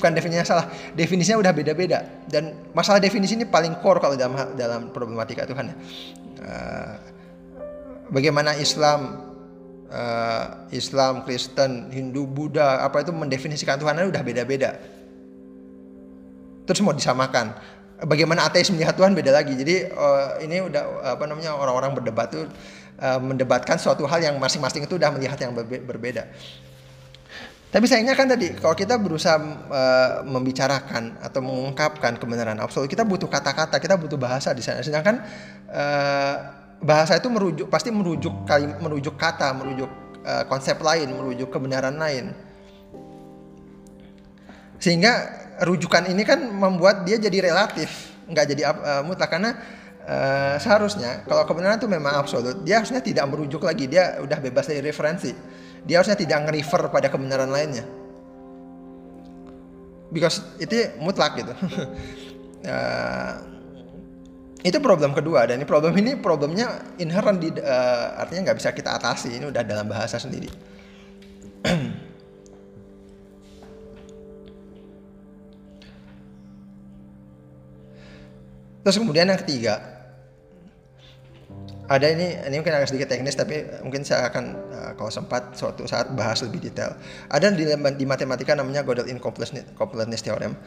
Bukan 0.00 0.12
definisinya 0.12 0.44
salah, 0.44 0.66
definisinya 0.92 1.40
udah 1.40 1.52
beda-beda 1.56 2.04
dan 2.28 2.52
masalah 2.76 3.00
definisi 3.00 3.32
ini 3.32 3.48
paling 3.48 3.80
core 3.80 3.96
kalau 3.96 4.12
dalam 4.12 4.52
dalam 4.52 4.92
problematika 4.92 5.48
Tuhan 5.48 5.72
ya. 5.72 5.76
Bagaimana 8.12 8.54
Islam 8.60 9.25
uh, 9.90 10.66
Islam, 10.74 11.22
Kristen, 11.22 11.90
Hindu, 11.90 12.26
Buddha, 12.26 12.82
apa 12.82 13.02
itu 13.02 13.12
mendefinisikan 13.14 13.78
Tuhan 13.78 13.98
udah 13.98 14.22
beda-beda. 14.22 14.78
Terus 16.66 16.82
mau 16.82 16.94
disamakan. 16.94 17.54
Bagaimana 17.96 18.44
ateis 18.44 18.68
melihat 18.68 18.92
Tuhan 18.92 19.16
beda 19.16 19.32
lagi. 19.32 19.56
Jadi 19.56 19.88
uh, 19.88 20.36
ini 20.44 20.60
udah 20.60 21.16
apa 21.16 21.24
namanya 21.24 21.56
orang-orang 21.56 21.96
berdebat 21.96 22.28
tuh 22.28 22.44
uh, 23.00 23.20
mendebatkan 23.22 23.80
suatu 23.80 24.04
hal 24.04 24.20
yang 24.20 24.36
masing-masing 24.36 24.84
itu 24.84 25.00
udah 25.00 25.08
melihat 25.14 25.38
yang 25.40 25.56
berbe 25.56 25.80
berbeda. 25.80 26.28
Tapi 27.66 27.84
sayangnya 27.88 28.14
kan 28.16 28.30
tadi 28.30 28.56
kalau 28.56 28.72
kita 28.72 28.96
berusaha 29.00 29.36
uh, 29.68 30.24
membicarakan 30.24 31.18
atau 31.20 31.40
mengungkapkan 31.40 32.16
kebenaran 32.16 32.56
absolut, 32.62 32.88
kita 32.88 33.04
butuh 33.04 33.28
kata-kata, 33.28 33.76
kita 33.80 33.96
butuh 33.96 34.16
bahasa 34.16 34.52
di 34.52 34.60
sana. 34.60 34.80
Sedangkan 34.84 35.20
uh, 35.72 36.65
bahasa 36.80 37.16
itu 37.16 37.28
merujuk 37.32 37.66
pasti 37.72 37.88
merujuk 37.88 38.44
kali 38.44 38.68
merujuk 38.80 39.16
kata, 39.16 39.52
merujuk 39.56 39.88
uh, 40.24 40.44
konsep 40.50 40.76
lain, 40.80 41.08
merujuk 41.12 41.48
kebenaran 41.48 41.96
lain. 41.96 42.34
Sehingga 44.76 45.12
rujukan 45.64 46.04
ini 46.12 46.22
kan 46.26 46.36
membuat 46.52 47.08
dia 47.08 47.16
jadi 47.16 47.48
relatif, 47.48 48.12
nggak 48.28 48.44
jadi 48.52 48.62
uh, 48.68 49.02
mutlak 49.08 49.32
karena 49.32 49.56
uh, 50.04 50.54
seharusnya 50.60 51.24
kalau 51.24 51.48
kebenaran 51.48 51.80
itu 51.80 51.88
memang 51.88 52.12
absolut, 52.20 52.60
dia 52.60 52.84
harusnya 52.84 53.00
tidak 53.00 53.24
merujuk 53.24 53.64
lagi, 53.64 53.88
dia 53.88 54.20
udah 54.20 54.38
bebas 54.40 54.68
dari 54.68 54.84
referensi. 54.84 55.32
Dia 55.86 56.02
harusnya 56.02 56.18
tidak 56.18 56.50
nge-refer 56.50 56.90
pada 56.90 57.06
kebenaran 57.06 57.46
lainnya. 57.46 57.86
Because 60.10 60.42
itu 60.58 60.98
mutlak 60.98 61.38
gitu. 61.38 61.54
uh, 62.66 63.32
itu 64.66 64.82
problem 64.82 65.14
kedua 65.14 65.46
dan 65.46 65.62
ini 65.62 65.66
problem 65.68 65.94
ini 65.94 66.18
problemnya 66.18 66.82
inherent 66.98 67.38
di 67.38 67.54
uh, 67.54 68.18
artinya 68.18 68.50
nggak 68.50 68.58
bisa 68.58 68.74
kita 68.74 68.98
atasi 68.98 69.38
ini 69.38 69.46
udah 69.46 69.62
dalam 69.62 69.86
bahasa 69.86 70.18
sendiri. 70.18 70.50
Terus 78.82 78.98
kemudian 78.98 79.30
yang 79.30 79.38
ketiga. 79.38 79.94
Ada 81.86 82.10
ini 82.18 82.34
ini 82.50 82.58
mungkin 82.58 82.74
agak 82.74 82.90
sedikit 82.90 83.14
teknis 83.14 83.38
tapi 83.38 83.62
mungkin 83.86 84.02
saya 84.02 84.26
akan 84.26 84.44
uh, 84.74 84.98
kalau 84.98 85.06
sempat 85.06 85.54
suatu 85.54 85.86
saat 85.86 86.10
bahas 86.18 86.42
lebih 86.42 86.58
detail. 86.58 86.98
Ada 87.30 87.54
di, 87.54 87.62
di 87.70 88.02
matematika 88.02 88.58
namanya 88.58 88.82
Gödel 88.82 89.06
incompleteness 89.06 90.26
theorem 90.26 90.58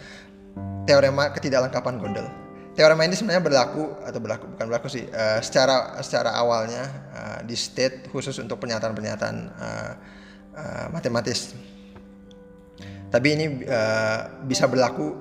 teorema 0.87 1.35
ketidaklengkapan 1.35 1.99
Gödel 1.99 2.48
teorema 2.79 3.03
ini 3.03 3.11
sebenarnya 3.11 3.43
berlaku 3.43 3.91
atau 4.07 4.23
berlaku 4.23 4.55
bukan 4.55 4.65
berlaku 4.71 4.87
sih 4.87 5.03
uh, 5.11 5.43
secara 5.43 5.99
secara 5.99 6.31
awalnya 6.31 6.87
uh, 7.11 7.39
di 7.43 7.51
state 7.51 8.07
khusus 8.07 8.39
untuk 8.39 8.55
pernyataan-pernyataan 8.63 9.35
uh, 9.51 9.93
uh, 10.55 10.85
matematis. 10.95 11.59
Tapi 13.11 13.27
ini 13.35 13.67
uh, 13.67 14.47
bisa 14.47 14.63
berlaku 14.71 15.11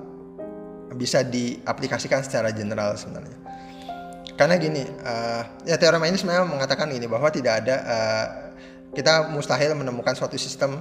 bisa 0.95 1.19
diaplikasikan 1.19 2.23
secara 2.23 2.55
general 2.55 2.95
sebenarnya. 2.95 3.35
Karena 4.39 4.55
gini, 4.55 4.87
uh, 5.03 5.43
ya 5.67 5.75
teorema 5.75 6.07
ini 6.07 6.15
sebenarnya 6.15 6.47
mengatakan 6.47 6.87
ini 6.95 7.11
bahwa 7.11 7.27
tidak 7.27 7.59
ada 7.59 7.75
uh, 7.83 8.27
kita 8.95 9.35
mustahil 9.35 9.75
menemukan 9.75 10.15
suatu 10.15 10.39
sistem 10.39 10.79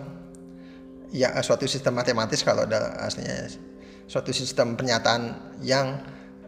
ya 1.11 1.35
suatu 1.43 1.67
sistem 1.67 1.99
matematis 1.99 2.47
kalau 2.47 2.71
ada 2.71 2.95
aslinya 3.03 3.51
suatu 4.07 4.31
sistem 4.31 4.79
pernyataan 4.79 5.35
yang 5.65 5.99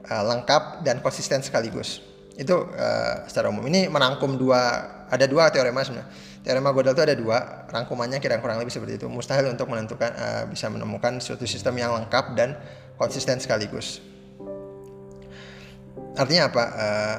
uh, 0.08 0.24
lengkap 0.24 0.86
dan 0.86 1.04
konsisten 1.04 1.44
sekaligus. 1.44 2.00
Itu 2.38 2.72
uh, 2.72 3.28
secara 3.28 3.52
umum. 3.52 3.66
Ini 3.68 3.92
merangkum 3.92 4.40
dua 4.40 4.60
ada 5.10 5.26
dua 5.26 5.50
teorema 5.52 5.84
sebenarnya. 5.84 6.08
Teorema 6.40 6.72
Gödel 6.72 6.96
itu 6.96 7.02
ada 7.04 7.16
dua, 7.18 7.38
rangkumannya 7.68 8.16
kira-kira 8.16 8.40
kurang 8.40 8.58
lebih 8.64 8.72
seperti 8.72 8.96
itu. 8.96 9.06
Mustahil 9.12 9.52
untuk 9.52 9.68
menentukan 9.68 10.08
uh, 10.16 10.44
bisa 10.48 10.72
menemukan 10.72 11.20
suatu 11.20 11.44
sistem 11.44 11.76
yang 11.76 11.92
lengkap 11.92 12.32
dan 12.32 12.56
konsisten 12.96 13.36
sekaligus. 13.36 14.00
Artinya 16.16 16.48
apa? 16.48 16.64
Uh, 16.72 17.18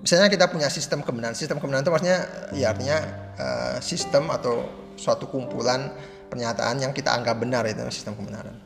misalnya 0.00 0.32
kita 0.32 0.48
punya 0.48 0.72
sistem 0.72 1.04
kebenaran. 1.04 1.36
Sistem 1.36 1.60
kebenaran 1.60 1.84
itu 1.84 1.92
maksudnya 1.92 2.18
ya 2.56 2.72
artinya 2.72 2.98
uh, 3.36 3.76
sistem 3.84 4.32
atau 4.32 4.64
suatu 4.96 5.28
kumpulan 5.28 5.92
pernyataan 6.32 6.80
yang 6.80 6.96
kita 6.96 7.12
anggap 7.12 7.36
benar 7.38 7.62
itu 7.68 7.84
sistem 7.92 8.16
kebenaran 8.16 8.65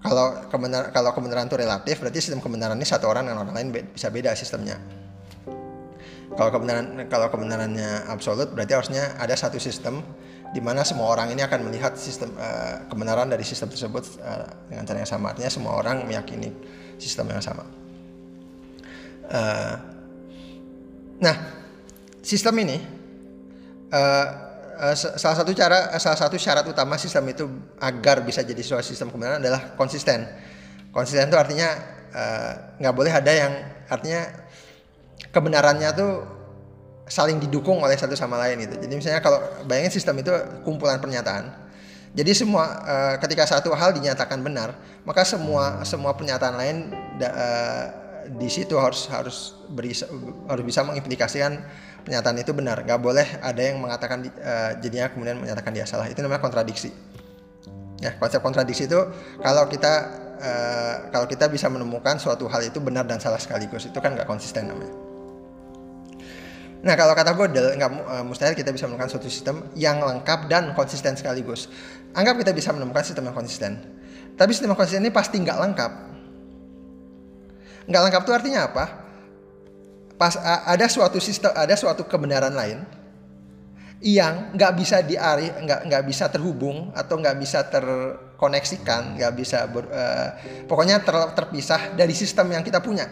kalau 0.00 0.48
kebenaran 0.48 0.88
kalau 0.96 1.12
kebenaran 1.12 1.44
itu 1.44 1.60
relatif 1.60 2.00
berarti 2.00 2.18
sistem 2.24 2.40
kebenaran 2.40 2.76
ini 2.80 2.88
satu 2.88 3.04
orang 3.04 3.28
dengan 3.28 3.44
orang 3.44 3.52
lain 3.52 3.68
bisa 3.92 4.08
beda 4.08 4.32
sistemnya. 4.32 4.80
Kalau 6.32 6.48
kebenaran 6.48 7.04
kalau 7.12 7.28
kebenarannya 7.28 8.08
absolut 8.08 8.48
berarti 8.56 8.72
harusnya 8.72 9.12
ada 9.20 9.36
satu 9.36 9.60
sistem 9.60 10.00
di 10.50 10.58
mana 10.64 10.82
semua 10.82 11.12
orang 11.12 11.30
ini 11.36 11.44
akan 11.44 11.68
melihat 11.68 11.94
sistem 12.00 12.32
uh, 12.40 12.88
kebenaran 12.88 13.28
dari 13.28 13.44
sistem 13.44 13.68
tersebut 13.68 14.18
uh, 14.24 14.48
dengan 14.72 14.88
cara 14.88 14.98
yang 15.04 15.10
sama. 15.10 15.36
Artinya 15.36 15.52
semua 15.52 15.76
orang 15.76 16.08
meyakini 16.08 16.48
sistem 16.96 17.28
yang 17.36 17.44
sama. 17.44 17.68
Uh, 19.30 19.74
nah 21.20 21.36
sistem 22.24 22.56
ini 22.64 22.80
uh, 23.92 24.49
uh, 24.80 24.96
salah 24.96 25.36
satu 25.36 25.52
cara 25.52 25.92
salah 26.00 26.18
satu 26.18 26.40
syarat 26.40 26.64
utama 26.64 26.96
sistem 26.96 27.28
itu 27.28 27.44
agar 27.76 28.24
bisa 28.24 28.40
jadi 28.40 28.58
sebuah 28.58 28.82
sistem 28.82 29.12
kebenaran 29.12 29.44
adalah 29.44 29.76
konsisten. 29.76 30.24
Konsisten 30.90 31.30
itu 31.30 31.38
artinya 31.38 31.70
eh, 32.10 32.52
nggak 32.82 32.90
uh, 32.90 32.96
boleh 32.98 33.12
ada 33.14 33.30
yang 33.30 33.52
artinya 33.86 34.26
kebenarannya 35.30 35.90
tuh 35.94 36.12
saling 37.06 37.38
didukung 37.38 37.78
oleh 37.78 37.94
satu 37.94 38.18
sama 38.18 38.34
lain 38.42 38.66
itu. 38.66 38.74
Jadi 38.74 38.90
misalnya 38.90 39.22
kalau 39.22 39.38
bayangin 39.70 39.94
sistem 39.94 40.18
itu 40.18 40.34
kumpulan 40.66 40.98
pernyataan. 40.98 41.70
Jadi 42.10 42.34
semua 42.34 42.82
uh, 42.82 43.14
ketika 43.22 43.46
satu 43.46 43.70
hal 43.70 43.94
dinyatakan 43.94 44.42
benar, 44.42 44.74
maka 45.06 45.22
semua 45.22 45.86
semua 45.86 46.10
pernyataan 46.18 46.54
lain 46.58 46.76
da, 47.22 47.30
di 48.38 48.48
situ 48.52 48.78
harus 48.78 49.10
harus 49.10 49.58
berisa, 49.66 50.06
harus 50.46 50.64
bisa 50.66 50.86
mengimplikasikan 50.86 51.66
pernyataan 52.06 52.36
itu 52.38 52.52
benar. 52.54 52.82
Gak 52.86 53.00
boleh 53.02 53.26
ada 53.42 53.58
yang 53.58 53.82
mengatakan 53.82 54.22
uh, 54.22 54.78
jadinya 54.78 55.10
kemudian 55.10 55.40
menyatakan 55.42 55.74
dia 55.74 55.88
salah. 55.88 56.06
Itu 56.06 56.22
namanya 56.22 56.38
kontradiksi. 56.44 56.94
Ya, 58.00 58.16
konsep 58.16 58.40
kontradiksi 58.40 58.88
itu 58.88 59.00
kalau 59.44 59.68
kita 59.68 59.92
uh, 60.40 60.94
kalau 61.12 61.26
kita 61.28 61.50
bisa 61.52 61.68
menemukan 61.68 62.16
suatu 62.16 62.48
hal 62.48 62.64
itu 62.64 62.80
benar 62.80 63.04
dan 63.04 63.20
salah 63.20 63.36
sekaligus, 63.36 63.90
itu 63.90 63.98
kan 64.00 64.16
nggak 64.16 64.28
konsisten 64.28 64.70
namanya. 64.72 64.94
Nah 66.80 66.96
kalau 66.96 67.12
kata 67.12 67.36
Godel 67.36 67.76
nggak 67.76 67.90
uh, 67.92 68.24
mustahil 68.24 68.56
kita 68.56 68.72
bisa 68.72 68.88
menemukan 68.88 69.12
suatu 69.12 69.28
sistem 69.28 69.68
yang 69.76 70.00
lengkap 70.00 70.48
dan 70.48 70.72
konsisten 70.72 71.12
sekaligus. 71.12 71.68
Anggap 72.16 72.40
kita 72.40 72.56
bisa 72.56 72.72
menemukan 72.72 73.04
sistem 73.04 73.28
yang 73.28 73.36
konsisten. 73.36 73.84
Tapi 74.40 74.50
sistem 74.56 74.72
yang 74.72 74.80
konsisten 74.80 75.04
ini 75.04 75.12
pasti 75.12 75.36
nggak 75.36 75.58
lengkap. 75.60 75.92
Nggak 77.90 78.02
lengkap 78.06 78.22
itu 78.22 78.32
artinya 78.32 78.60
apa? 78.70 78.84
Pas 80.14 80.38
ada 80.44 80.86
suatu 80.86 81.18
sistem, 81.18 81.50
ada 81.52 81.74
suatu 81.74 82.06
kebenaran 82.06 82.54
lain 82.54 82.86
yang 84.00 84.54
nggak 84.54 84.72
bisa 84.78 85.02
diari, 85.02 85.50
nggak 85.50 85.90
nggak 85.90 86.02
bisa 86.06 86.30
terhubung 86.30 86.94
atau 86.94 87.18
nggak 87.20 87.36
bisa 87.36 87.66
terkoneksikan, 87.68 89.18
nggak 89.18 89.32
bisa 89.36 89.68
ber, 89.68 89.90
uh, 89.90 90.28
pokoknya 90.64 91.02
ter, 91.04 91.16
terpisah 91.34 91.92
dari 91.98 92.14
sistem 92.14 92.54
yang 92.54 92.62
kita 92.64 92.78
punya. 92.80 93.04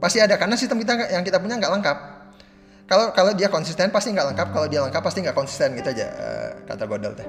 Pasti 0.00 0.22
ada 0.22 0.34
karena 0.40 0.56
sistem 0.56 0.80
kita 0.80 1.12
yang 1.12 1.22
kita 1.22 1.38
punya 1.38 1.58
nggak 1.58 1.72
lengkap 1.78 1.98
kalau 2.88 3.12
kalau 3.12 3.36
dia 3.36 3.52
konsisten 3.52 3.92
pasti 3.92 4.16
nggak 4.16 4.32
lengkap 4.32 4.48
kalau 4.48 4.66
dia 4.66 4.80
lengkap 4.80 5.02
pasti 5.04 5.20
nggak 5.20 5.36
konsisten 5.36 5.76
gitu 5.76 5.92
aja 5.92 6.08
uh, 6.08 6.50
kata 6.64 6.84
Godel 6.88 7.12
teh 7.12 7.28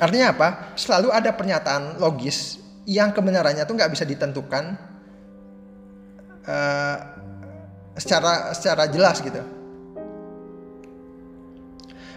artinya 0.00 0.32
apa 0.32 0.48
selalu 0.74 1.12
ada 1.12 1.30
pernyataan 1.36 2.00
logis 2.00 2.58
yang 2.88 3.14
kebenarannya 3.14 3.62
tuh 3.62 3.74
nggak 3.78 3.92
bisa 3.94 4.04
ditentukan 4.06 4.74
uh, 6.46 6.96
secara 7.94 8.56
secara 8.56 8.84
jelas 8.90 9.22
gitu 9.22 9.42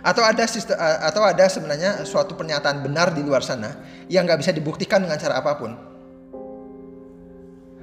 atau 0.06 0.22
ada 0.22 0.46
sistem, 0.46 0.78
atau 0.78 1.26
ada 1.26 1.50
sebenarnya 1.50 2.06
suatu 2.06 2.38
pernyataan 2.38 2.86
benar 2.86 3.10
di 3.10 3.26
luar 3.26 3.42
sana 3.42 3.74
yang 4.06 4.30
nggak 4.30 4.38
bisa 4.38 4.54
dibuktikan 4.54 5.02
dengan 5.02 5.18
cara 5.18 5.42
apa 5.42 5.58
pun. 5.58 5.74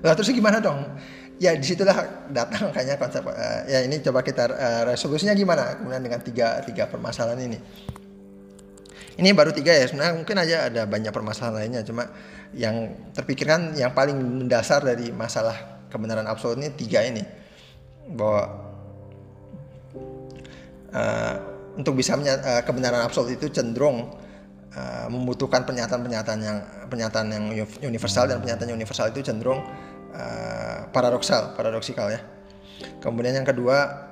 Lalu 0.06 0.14
terus 0.14 0.30
gimana 0.30 0.62
dong? 0.62 0.86
ya 1.42 1.58
di 1.58 1.66
situlah 1.66 2.28
datang 2.30 2.66
makanya 2.70 2.94
konsep 2.94 3.26
uh, 3.26 3.66
ya 3.66 3.82
ini 3.82 3.98
coba 3.98 4.22
kita 4.22 4.46
uh, 4.54 4.82
resolusinya 4.86 5.34
gimana 5.34 5.74
kemudian 5.74 6.02
dengan 6.06 6.22
tiga 6.22 6.62
tiga 6.62 6.86
permasalahan 6.86 7.42
ini 7.50 7.58
ini 9.18 9.32
baru 9.36 9.52
tiga 9.52 9.72
ya 9.76 9.84
sebenarnya 9.88 10.14
mungkin 10.16 10.36
aja 10.40 10.56
ada 10.72 10.82
banyak 10.88 11.12
permasalahan 11.12 11.64
lainnya 11.64 11.82
cuma 11.84 12.08
yang 12.56 12.96
terpikirkan 13.12 13.76
yang 13.76 13.92
paling 13.92 14.16
mendasar 14.16 14.84
dari 14.84 15.12
masalah 15.12 15.84
kebenaran 15.92 16.24
absolut 16.24 16.56
ini 16.60 16.72
tiga 16.72 17.04
ini 17.04 17.20
bahwa 18.12 18.42
uh, 20.92 21.34
untuk 21.76 21.96
bisa 21.96 22.16
uh, 22.16 22.62
kebenaran 22.64 23.00
absolut 23.00 23.32
itu 23.32 23.48
cenderung 23.48 24.12
uh, 24.76 25.06
membutuhkan 25.08 25.64
pernyataan-pernyataan 25.64 26.40
yang 26.40 26.58
pernyataan 26.88 27.26
yang 27.32 27.44
universal 27.84 28.28
dan 28.28 28.40
pernyataan 28.44 28.68
universal 28.72 29.08
itu 29.08 29.24
cenderung 29.24 29.64
uh, 30.12 30.88
paradoksal, 30.92 31.56
paradoksikal 31.56 32.12
ya. 32.12 32.20
Kemudian 33.00 33.40
yang 33.40 33.48
kedua 33.48 34.11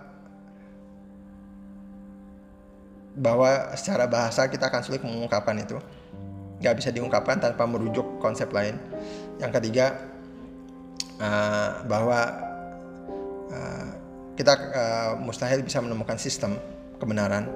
bahwa 3.17 3.75
secara 3.75 4.07
bahasa 4.07 4.47
kita 4.47 4.71
akan 4.71 4.83
sulit 4.87 5.03
mengungkapkan 5.03 5.57
itu, 5.59 5.79
nggak 6.61 6.75
bisa 6.77 6.91
diungkapkan 6.93 7.41
tanpa 7.41 7.65
merujuk 7.67 8.21
konsep 8.23 8.53
lain. 8.53 8.77
Yang 9.41 9.61
ketiga 9.61 9.97
uh, 11.19 11.83
bahwa 11.89 12.21
uh, 13.51 13.87
kita 14.37 14.53
uh, 14.73 15.13
mustahil 15.19 15.65
bisa 15.65 15.81
menemukan 15.83 16.17
sistem 16.21 16.57
kebenaran 17.01 17.49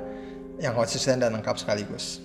yang 0.58 0.72
konsisten 0.72 1.20
dan 1.20 1.36
lengkap 1.36 1.60
sekaligus. 1.60 2.24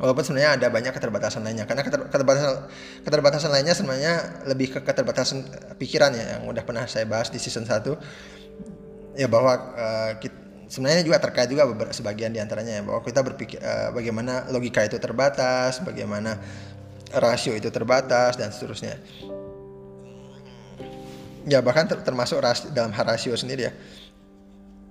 Walaupun 0.00 0.24
sebenarnya 0.24 0.56
ada 0.56 0.66
banyak 0.72 0.96
keterbatasan 0.96 1.44
lainnya, 1.44 1.68
karena 1.68 1.84
keterbatasan 1.84 2.72
keterbatasan 3.04 3.50
lainnya 3.52 3.76
sebenarnya 3.76 4.14
lebih 4.48 4.72
ke 4.72 4.80
keterbatasan 4.80 5.44
pikiran 5.76 6.16
ya 6.16 6.40
yang 6.40 6.48
udah 6.48 6.64
pernah 6.64 6.88
saya 6.88 7.04
bahas 7.04 7.28
di 7.28 7.36
season 7.36 7.68
1 7.68 9.20
ya 9.20 9.28
bahwa 9.28 9.52
uh, 9.76 10.12
kita, 10.16 10.39
sebenarnya 10.70 11.02
juga 11.02 11.18
terkait 11.18 11.50
juga 11.50 11.66
sebagian 11.90 12.30
di 12.30 12.38
antaranya 12.38 12.78
ya 12.78 12.82
bahwa 12.86 13.02
kita 13.02 13.20
berpikir 13.26 13.58
uh, 13.58 13.90
bagaimana 13.90 14.46
logika 14.54 14.86
itu 14.86 15.02
terbatas, 15.02 15.82
bagaimana 15.82 16.38
rasio 17.18 17.58
itu 17.58 17.68
terbatas 17.74 18.38
dan 18.38 18.54
seterusnya. 18.54 18.94
Ya 21.50 21.58
bahkan 21.58 21.90
ter 21.90 21.98
termasuk 22.06 22.38
ras 22.38 22.70
dalam 22.70 22.94
hal 22.94 23.04
rasio 23.10 23.34
sendiri 23.34 23.66
ya. 23.66 23.72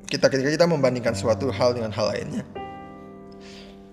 Kita 0.09 0.27
ketika 0.27 0.51
kita 0.51 0.65
membandingkan 0.67 1.15
suatu 1.15 1.47
hal 1.53 1.77
dengan 1.77 1.95
hal 1.95 2.11
lainnya 2.11 2.59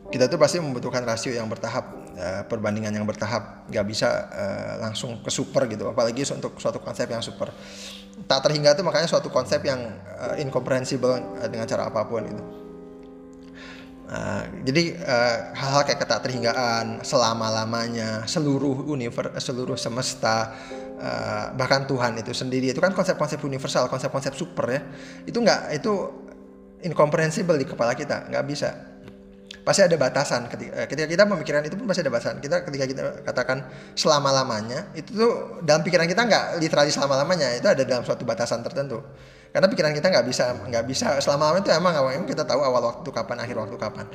kita 0.06 0.30
tuh 0.30 0.38
pasti 0.38 0.62
membutuhkan 0.62 1.02
rasio 1.02 1.34
yang 1.34 1.50
bertahap 1.50 1.84
uh, 2.14 2.42
perbandingan 2.46 2.94
yang 2.94 3.06
bertahap. 3.06 3.66
Nggak 3.66 3.86
bisa 3.86 4.08
uh, 4.30 4.72
langsung 4.86 5.18
ke 5.18 5.30
super 5.30 5.66
gitu 5.66 5.90
apalagi 5.90 6.22
untuk 6.30 6.58
suatu 6.62 6.78
konsep 6.78 7.10
yang 7.10 7.22
super. 7.22 7.50
Tak 8.24 8.48
terhingga 8.48 8.72
itu 8.72 8.82
makanya 8.86 9.10
suatu 9.10 9.28
konsep 9.28 9.60
yang 9.66 9.82
uh, 10.16 10.38
incomprehensible 10.38 11.18
dengan 11.50 11.66
cara 11.66 11.90
apa 11.90 12.06
pun 12.06 12.22
gitu. 12.22 12.44
Uh, 14.06 14.62
jadi 14.62 14.94
hal-hal 15.58 15.82
uh, 15.82 15.84
kayak 15.84 15.98
ketak 15.98 16.22
terhinggaan 16.22 17.02
selama 17.02 17.50
lamanya 17.50 18.22
seluruh 18.22 18.86
universe 18.86 19.34
seluruh 19.42 19.74
semesta 19.74 20.54
uh, 21.02 21.50
bahkan 21.58 21.90
Tuhan 21.90 22.14
itu 22.14 22.30
sendiri 22.30 22.70
itu 22.70 22.78
kan 22.78 22.94
konsep-konsep 22.94 23.42
universal 23.42 23.90
konsep-konsep 23.90 24.30
super 24.38 24.70
ya. 24.70 24.80
Itu 25.26 25.42
nggak 25.42 25.74
itu 25.74 25.92
incomprehensible 26.86 27.58
di 27.58 27.66
kepala 27.66 27.98
kita 27.98 28.30
nggak 28.30 28.44
bisa 28.46 28.85
pasti 29.66 29.82
ada 29.82 29.98
batasan 29.98 30.46
ketika, 30.46 30.72
eh, 30.78 30.86
ketika 30.86 31.10
kita 31.10 31.26
memikirkan 31.26 31.66
itu 31.66 31.74
pun 31.74 31.90
pasti 31.90 32.06
ada 32.06 32.12
batasan 32.14 32.38
kita 32.38 32.62
ketika 32.62 32.84
kita 32.86 33.02
katakan 33.26 33.66
selama 33.98 34.30
lamanya 34.30 34.94
itu 34.94 35.10
tuh 35.10 35.58
dalam 35.66 35.82
pikiran 35.82 36.06
kita 36.06 36.22
nggak 36.22 36.62
literally 36.62 36.94
selama 36.94 37.18
lamanya 37.18 37.50
itu 37.50 37.66
ada 37.66 37.82
dalam 37.82 38.06
suatu 38.06 38.22
batasan 38.22 38.62
tertentu 38.62 39.02
karena 39.50 39.66
pikiran 39.66 39.90
kita 39.90 40.06
nggak 40.06 40.26
bisa 40.30 40.54
nggak 40.54 40.84
bisa 40.86 41.18
selama 41.18 41.50
lamanya 41.50 41.66
itu 41.66 41.72
emang 41.74 41.92
emang 41.98 42.30
kita 42.30 42.46
tahu 42.46 42.62
awal 42.62 42.94
waktu 42.94 43.10
kapan 43.10 43.42
akhir 43.42 43.58
waktu 43.58 43.74
kapan 43.74 44.06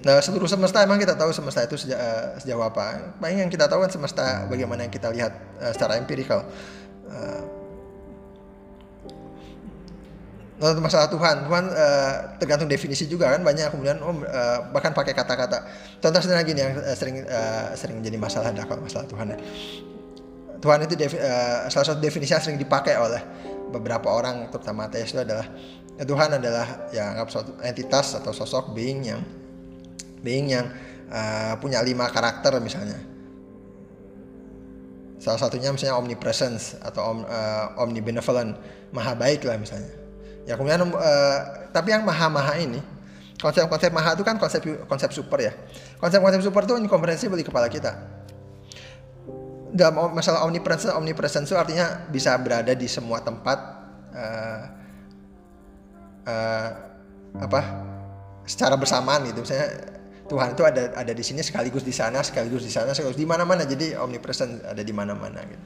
Nah 0.00 0.16
seluruh 0.24 0.48
semesta 0.48 0.80
emang 0.80 0.96
kita 0.96 1.12
tahu 1.12 1.28
semesta 1.28 1.60
itu 1.60 1.76
sejak, 1.76 2.00
uh, 2.00 2.32
sejauh 2.40 2.64
apa. 2.64 3.12
Paling 3.20 3.44
yang 3.44 3.52
kita 3.52 3.68
tahu 3.68 3.84
kan 3.84 3.92
semesta 3.92 4.48
bagaimana 4.48 4.88
yang 4.88 4.92
kita 4.92 5.12
lihat 5.12 5.60
uh, 5.60 5.72
secara 5.76 6.00
empirikal. 6.00 6.40
Lalu 10.60 10.84
masalah 10.84 11.08
Tuhan, 11.08 11.48
Tuhan 11.48 11.64
uh, 11.72 12.36
tergantung 12.36 12.68
definisi 12.68 13.08
juga 13.08 13.32
kan 13.32 13.40
banyak 13.40 13.72
kemudian 13.72 13.96
oh, 14.04 14.12
uh, 14.12 14.68
bahkan 14.68 14.92
pakai 14.92 15.16
kata-kata. 15.16 15.64
Contoh 16.04 16.20
sederhana 16.20 16.44
gini 16.44 16.60
yang 16.60 16.76
uh, 16.76 16.92
sering 16.92 17.24
uh, 17.24 17.72
sering 17.72 18.04
jadi 18.04 18.20
masalah 18.20 18.52
ada 18.52 18.68
kalau 18.68 18.84
masalah 18.84 19.08
Tuhan 19.08 19.32
ya. 19.32 19.38
Tuhan 20.60 20.78
itu 20.84 20.94
defi, 21.00 21.16
uh, 21.16 21.64
salah 21.72 21.86
satu 21.88 22.04
definisi 22.04 22.36
yang 22.36 22.44
sering 22.44 22.60
dipakai 22.60 22.92
oleh 23.00 23.24
beberapa 23.72 24.12
orang 24.12 24.52
terutama 24.52 24.84
ateis 24.84 25.16
adalah 25.16 25.48
ya, 25.96 26.04
Tuhan 26.04 26.28
adalah 26.36 26.92
ya 26.92 27.16
anggap 27.16 27.32
suatu 27.32 27.56
entitas 27.64 28.20
atau 28.20 28.36
sosok 28.36 28.76
being 28.76 29.00
yang 29.08 29.24
being 30.20 30.52
yang 30.52 30.68
uh, 31.08 31.56
punya 31.56 31.80
lima 31.80 32.12
karakter 32.12 32.52
misalnya. 32.60 33.00
Salah 35.24 35.40
satunya 35.40 35.72
misalnya 35.72 35.96
omnipresence 35.96 36.76
atau 36.84 37.16
om, 37.16 37.18
uh, 37.24 37.80
omnibenevolent, 37.80 38.60
maha 38.92 39.16
baik 39.16 39.48
lah 39.48 39.56
misalnya 39.56 39.99
Ya 40.50 40.58
kemudian 40.58 40.82
uh, 40.82 41.38
tapi 41.70 41.94
yang 41.94 42.02
maha-maha 42.02 42.58
ini 42.58 42.82
konsep-konsep 43.38 43.94
maha 43.94 44.18
itu 44.18 44.26
kan 44.26 44.34
konsep 44.34 44.66
konsep 44.90 45.14
super 45.14 45.38
ya. 45.38 45.54
Konsep-konsep 46.02 46.42
super 46.42 46.66
itu 46.66 46.74
incomprehensible 46.74 47.38
di 47.38 47.46
kepala 47.46 47.70
kita. 47.70 47.94
Dalam 49.70 50.10
masalah 50.10 50.42
omnipresence, 50.42 50.90
omnipresence 50.90 51.46
itu 51.46 51.54
artinya 51.54 52.02
bisa 52.10 52.34
berada 52.42 52.74
di 52.74 52.90
semua 52.90 53.22
tempat 53.22 53.58
uh, 54.10 54.62
uh, 56.26 56.68
apa 57.38 57.60
secara 58.42 58.74
bersamaan 58.74 59.30
gitu. 59.30 59.46
Misalnya 59.46 59.70
Tuhan 60.26 60.58
itu 60.58 60.62
ada 60.66 60.90
ada 60.98 61.12
di 61.14 61.22
sini 61.22 61.46
sekaligus 61.46 61.86
di 61.86 61.94
sana, 61.94 62.26
sekaligus 62.26 62.66
di 62.66 62.74
sana, 62.74 62.90
sekaligus 62.90 63.22
di 63.22 63.28
mana-mana. 63.30 63.62
Jadi 63.62 63.94
omnipresent 63.94 64.66
ada 64.66 64.82
di 64.82 64.90
mana-mana 64.90 65.46
gitu. 65.46 65.64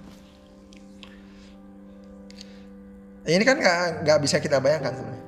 Ini 3.24 3.44
kan 3.44 3.56
nggak 4.04 4.18
bisa 4.20 4.36
kita 4.36 4.60
bayangkan 4.60 4.92
sebenarnya. 4.92 5.24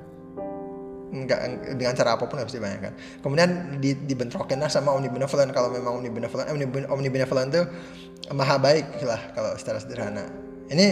Nggak 1.07 1.39
dengan 1.81 1.93
cara 1.97 2.09
apa 2.13 2.23
pun 2.29 2.37
nggak 2.37 2.49
bisa 2.49 2.57
dibayangkan. 2.61 2.93
Kemudian 3.25 3.49
di, 3.81 3.97
dibentrokin 4.05 4.61
lah 4.61 4.69
sama 4.69 4.93
omnibenevolent 4.93 5.49
kalau 5.49 5.73
memang 5.73 5.97
omnibenevolent 5.97 6.47
omnibenevolent 6.93 7.49
itu 7.49 7.63
maha 8.37 8.61
baik 8.61 9.01
lah 9.01 9.17
kalau 9.33 9.51
secara 9.57 9.81
sederhana. 9.81 10.29
Ini 10.69 10.87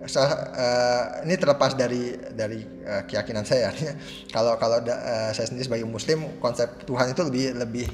uh, 0.00 1.04
ini 1.28 1.34
terlepas 1.36 1.76
dari 1.76 2.16
dari 2.32 2.64
uh, 2.64 3.04
keyakinan 3.04 3.44
saya. 3.44 3.68
Artinya 3.68 3.94
kalau 4.32 4.56
kalau 4.56 4.80
uh, 4.80 5.30
saya 5.36 5.44
sendiri 5.44 5.68
sebagai 5.68 5.84
muslim 5.84 6.40
konsep 6.40 6.64
Tuhan 6.88 7.12
itu 7.12 7.22
lebih 7.28 7.44
lebih 7.60 7.88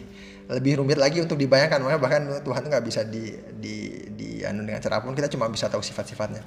lebih 0.47 0.73
rumit 0.79 1.03
lagi 1.03 1.19
untuk 1.19 1.43
dibayangkan. 1.43 1.83
Makanya 1.83 1.99
bahkan 2.01 2.23
Tuhan 2.39 2.61
itu 2.63 2.69
nggak 2.71 2.87
bisa 2.87 3.03
di 3.03 3.35
di 3.59 3.77
di 4.15 4.47
anu 4.47 4.63
dengan 4.63 4.79
cara 4.79 5.03
pun 5.03 5.11
kita 5.17 5.27
cuma 5.27 5.51
bisa 5.51 5.67
tahu 5.67 5.83
sifat-sifatnya 5.83 6.45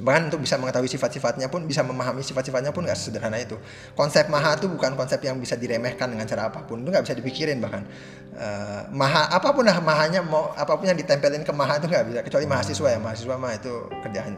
bahkan 0.00 0.32
untuk 0.32 0.42
bisa 0.42 0.56
mengetahui 0.56 0.88
sifat-sifatnya 0.88 1.52
pun 1.52 1.68
bisa 1.68 1.84
memahami 1.84 2.24
sifat-sifatnya 2.24 2.72
pun 2.72 2.88
nggak 2.88 2.98
sederhana 2.98 3.36
itu. 3.36 3.60
Konsep 3.92 4.26
maha 4.32 4.56
itu 4.56 4.66
bukan 4.66 4.96
konsep 4.96 5.20
yang 5.20 5.36
bisa 5.36 5.54
diremehkan 5.54 6.10
dengan 6.10 6.24
cara 6.24 6.48
apa 6.48 6.64
pun. 6.64 6.80
Itu 6.80 6.88
nggak 6.88 7.04
bisa 7.04 7.14
dipikirin 7.16 7.60
bahkan. 7.60 7.84
Uh, 8.34 8.88
maha 8.90 9.28
apa 9.28 9.52
pun 9.52 9.68
lah 9.68 9.76
mahanya 9.84 10.24
mau 10.24 10.50
apa 10.56 10.74
pun 10.74 10.88
yang 10.88 10.96
ditempelin 10.96 11.44
ke 11.44 11.52
maha 11.52 11.78
itu 11.78 11.86
nggak 11.86 12.04
bisa. 12.08 12.20
Kecuali 12.24 12.46
mahasiswa 12.48 12.88
ya. 12.90 12.98
Mahasiswa 12.98 13.34
mah 13.36 13.52
itu 13.54 13.72
kerjaan 14.02 14.34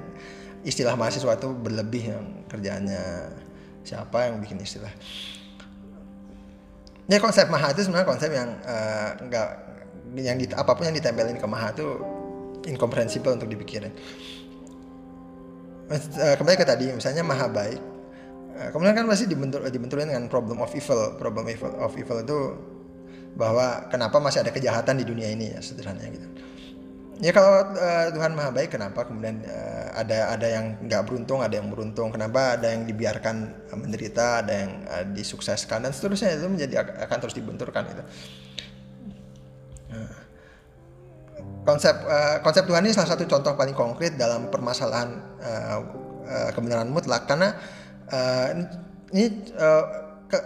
istilah 0.63 0.95
mahasiswa 0.95 1.35
itu 1.35 1.49
berlebih 1.59 2.03
yang 2.15 2.25
kerjaannya 2.47 3.05
siapa 3.83 4.31
yang 4.31 4.39
bikin 4.39 4.63
istilah. 4.63 4.91
Ya 7.11 7.19
konsep 7.19 7.51
maha 7.51 7.75
itu 7.75 7.83
sebenarnya 7.83 8.09
konsep 8.09 8.31
yang 8.31 8.57
uh, 8.63 9.11
nggak 9.27 9.49
yang 10.23 10.37
di, 10.39 10.47
apa 10.55 10.71
pun 10.77 10.87
yang 10.87 10.97
ditempelin 10.97 11.37
ke 11.37 11.47
maha 11.51 11.75
itu 11.75 11.87
incomprehensible 12.71 13.35
untuk 13.35 13.51
dipikirin. 13.51 13.91
uh, 13.91 14.42
kembali 16.39 16.57
ke 16.57 16.67
tadi 16.67 16.93
misalnya 16.93 17.23
maha 17.25 17.47
baik 17.49 17.81
uh, 18.57 18.69
kemudian 18.73 18.97
kan 18.97 19.07
masih 19.09 19.29
dibentur 19.29 19.65
dibenturin 19.69 20.09
dengan 20.09 20.27
problem 20.27 20.61
of 20.61 20.73
evil 20.73 21.17
problem 21.21 21.49
evil 21.49 21.73
of 21.81 21.93
evil 21.97 22.19
itu 22.21 22.39
bahwa 23.33 23.89
kenapa 23.89 24.21
masih 24.21 24.45
ada 24.45 24.53
kejahatan 24.53 25.01
di 25.01 25.09
dunia 25.09 25.33
ini 25.33 25.57
ya 25.57 25.61
sederhananya 25.65 26.13
gitu. 26.13 26.29
Ya 27.23 27.31
kalau 27.31 27.71
uh, 27.71 28.07
Tuhan 28.11 28.35
maha 28.35 28.51
baik 28.51 28.75
kenapa 28.75 29.07
kemudian 29.07 29.47
uh, 29.47 29.95
ada 29.95 30.35
ada 30.35 30.47
yang 30.49 30.77
nggak 30.85 31.07
beruntung 31.07 31.39
ada 31.39 31.55
yang 31.55 31.71
beruntung? 31.71 32.11
Kenapa 32.11 32.59
ada 32.59 32.75
yang 32.75 32.83
dibiarkan 32.83 33.69
menderita 33.79 34.43
ada 34.43 34.53
yang 34.53 34.73
uh, 34.85 35.05
disukseskan 35.07 35.87
dan 35.87 35.95
seterusnya 35.95 36.35
itu 36.35 36.51
menjadi 36.51 36.83
akan 36.83 37.19
terus 37.23 37.37
dibenturkan 37.37 37.89
itu 37.89 38.05
nah, 39.93 40.22
konsep 41.63 41.95
uh, 42.07 42.43
konsep 42.43 42.67
Tuhan 42.67 42.83
ini 42.83 42.95
salah 42.95 43.15
satu 43.15 43.25
contoh 43.27 43.55
paling 43.55 43.75
konkret 43.75 44.19
dalam 44.19 44.51
permasalahan 44.51 45.11
uh, 45.39 45.79
uh, 46.27 46.51
kebenaran 46.55 46.91
mutlak 46.91 47.31
karena 47.31 47.55
uh, 48.11 48.49
ini 49.15 49.53
uh, 49.55 49.85
ke, 50.27 50.39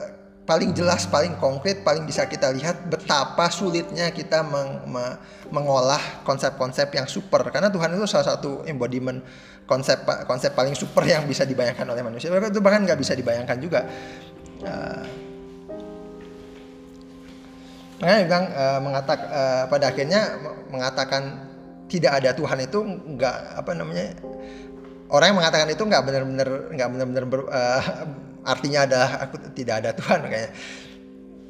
paling 0.46 0.70
jelas, 0.72 1.10
paling 1.10 1.34
konkret, 1.42 1.82
paling 1.82 2.06
bisa 2.06 2.24
kita 2.30 2.54
lihat 2.54 2.86
betapa 2.86 3.50
sulitnya 3.50 4.14
kita 4.14 4.46
meng, 4.46 4.86
me, 4.86 5.04
mengolah 5.50 6.22
konsep-konsep 6.22 6.86
yang 6.94 7.10
super 7.10 7.42
karena 7.50 7.68
Tuhan 7.68 7.98
itu 7.98 8.06
salah 8.06 8.38
satu 8.38 8.62
embodiment 8.64 9.20
konsep 9.66 10.06
konsep 10.30 10.54
paling 10.54 10.78
super 10.78 11.02
yang 11.02 11.26
bisa 11.26 11.42
dibayangkan 11.42 11.84
oleh 11.90 12.06
manusia. 12.06 12.30
Itu 12.30 12.62
bahkan 12.62 12.86
nggak 12.86 12.98
bisa 13.02 13.18
dibayangkan 13.18 13.58
juga. 13.58 13.82
Uh, 14.62 15.25
Makanya 17.96 18.20
bilang 18.28 18.44
uh, 18.52 18.80
mengatak 18.84 19.20
uh, 19.24 19.64
pada 19.72 19.88
akhirnya 19.88 20.20
mengatakan 20.68 21.22
tidak 21.88 22.12
ada 22.20 22.30
Tuhan 22.36 22.58
itu 22.60 22.78
nggak 23.16 23.36
apa 23.62 23.70
namanya 23.72 24.12
orang 25.08 25.32
yang 25.32 25.38
mengatakan 25.38 25.68
itu 25.70 25.82
nggak 25.86 26.02
benar-benar 26.02 26.48
nggak 26.74 26.88
benar-benar 26.92 27.24
uh, 27.46 27.82
artinya 28.42 28.84
adalah 28.84 29.10
aku 29.22 29.34
tidak 29.54 29.74
ada 29.80 29.90
Tuhan 29.94 30.20
kayaknya 30.26 30.50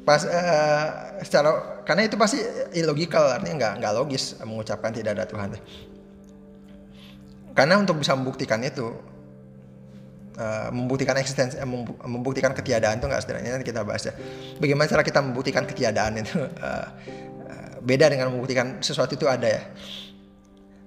pas 0.07 0.23
uh, 0.23 1.19
secara 1.19 1.83
karena 1.83 2.07
itu 2.07 2.15
pasti 2.15 2.39
illogical 2.79 3.27
artinya 3.27 3.55
nggak 3.59 3.73
nggak 3.83 3.93
logis 3.95 4.39
mengucapkan 4.39 4.95
tidak 4.95 5.19
ada 5.19 5.27
Tuhan. 5.27 5.59
Karena 7.51 7.75
untuk 7.81 7.99
bisa 7.99 8.13
membuktikan 8.15 8.63
itu 8.63 8.95
uh, 10.37 10.69
membuktikan 10.69 11.17
eksistensi, 11.17 11.57
uh, 11.57 11.67
membuktikan 12.05 12.53
ketiadaan 12.53 13.01
itu 13.01 13.05
nggak 13.09 13.21
sederhana. 13.25 13.57
Nanti 13.57 13.67
kita 13.67 13.81
bahas 13.83 14.07
ya. 14.07 14.13
Bagaimana 14.61 14.87
cara 14.87 15.03
kita 15.03 15.19
membuktikan 15.19 15.65
ketiadaan 15.65 16.21
itu 16.21 16.37
uh, 16.39 16.87
beda 17.87 18.13
dengan 18.13 18.31
membuktikan 18.31 18.79
sesuatu 18.79 19.17
itu 19.17 19.25
ada 19.25 19.47
ya. 19.49 19.61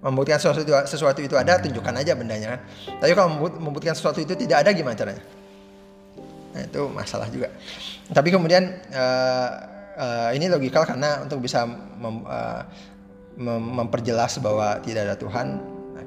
Membuktikan 0.00 0.40
sesuatu 0.40 0.64
itu, 0.64 0.72
sesuatu 0.88 1.20
itu 1.20 1.36
ada, 1.36 1.60
tunjukkan 1.60 1.92
aja 2.00 2.16
bendanya 2.16 2.56
kan. 2.56 2.60
Tapi 3.04 3.12
kalau 3.12 3.28
membuktikan 3.60 3.92
sesuatu 3.92 4.16
itu 4.24 4.32
tidak 4.32 4.64
ada 4.64 4.72
gimana 4.72 4.96
caranya? 4.96 5.20
Nah, 6.56 6.62
itu 6.66 6.82
masalah 6.88 7.28
juga. 7.28 7.52
Tapi 8.10 8.28
kemudian 8.32 8.80
uh, 8.90 9.50
uh, 10.00 10.30
ini 10.32 10.48
logikal 10.48 10.88
karena 10.88 11.22
untuk 11.22 11.44
bisa 11.44 11.68
mem, 11.68 12.24
uh, 12.24 12.64
mem 13.38 13.60
memperjelas 13.84 14.40
bahwa 14.42 14.80
tidak 14.82 15.04
ada 15.04 15.16
Tuhan 15.20 15.60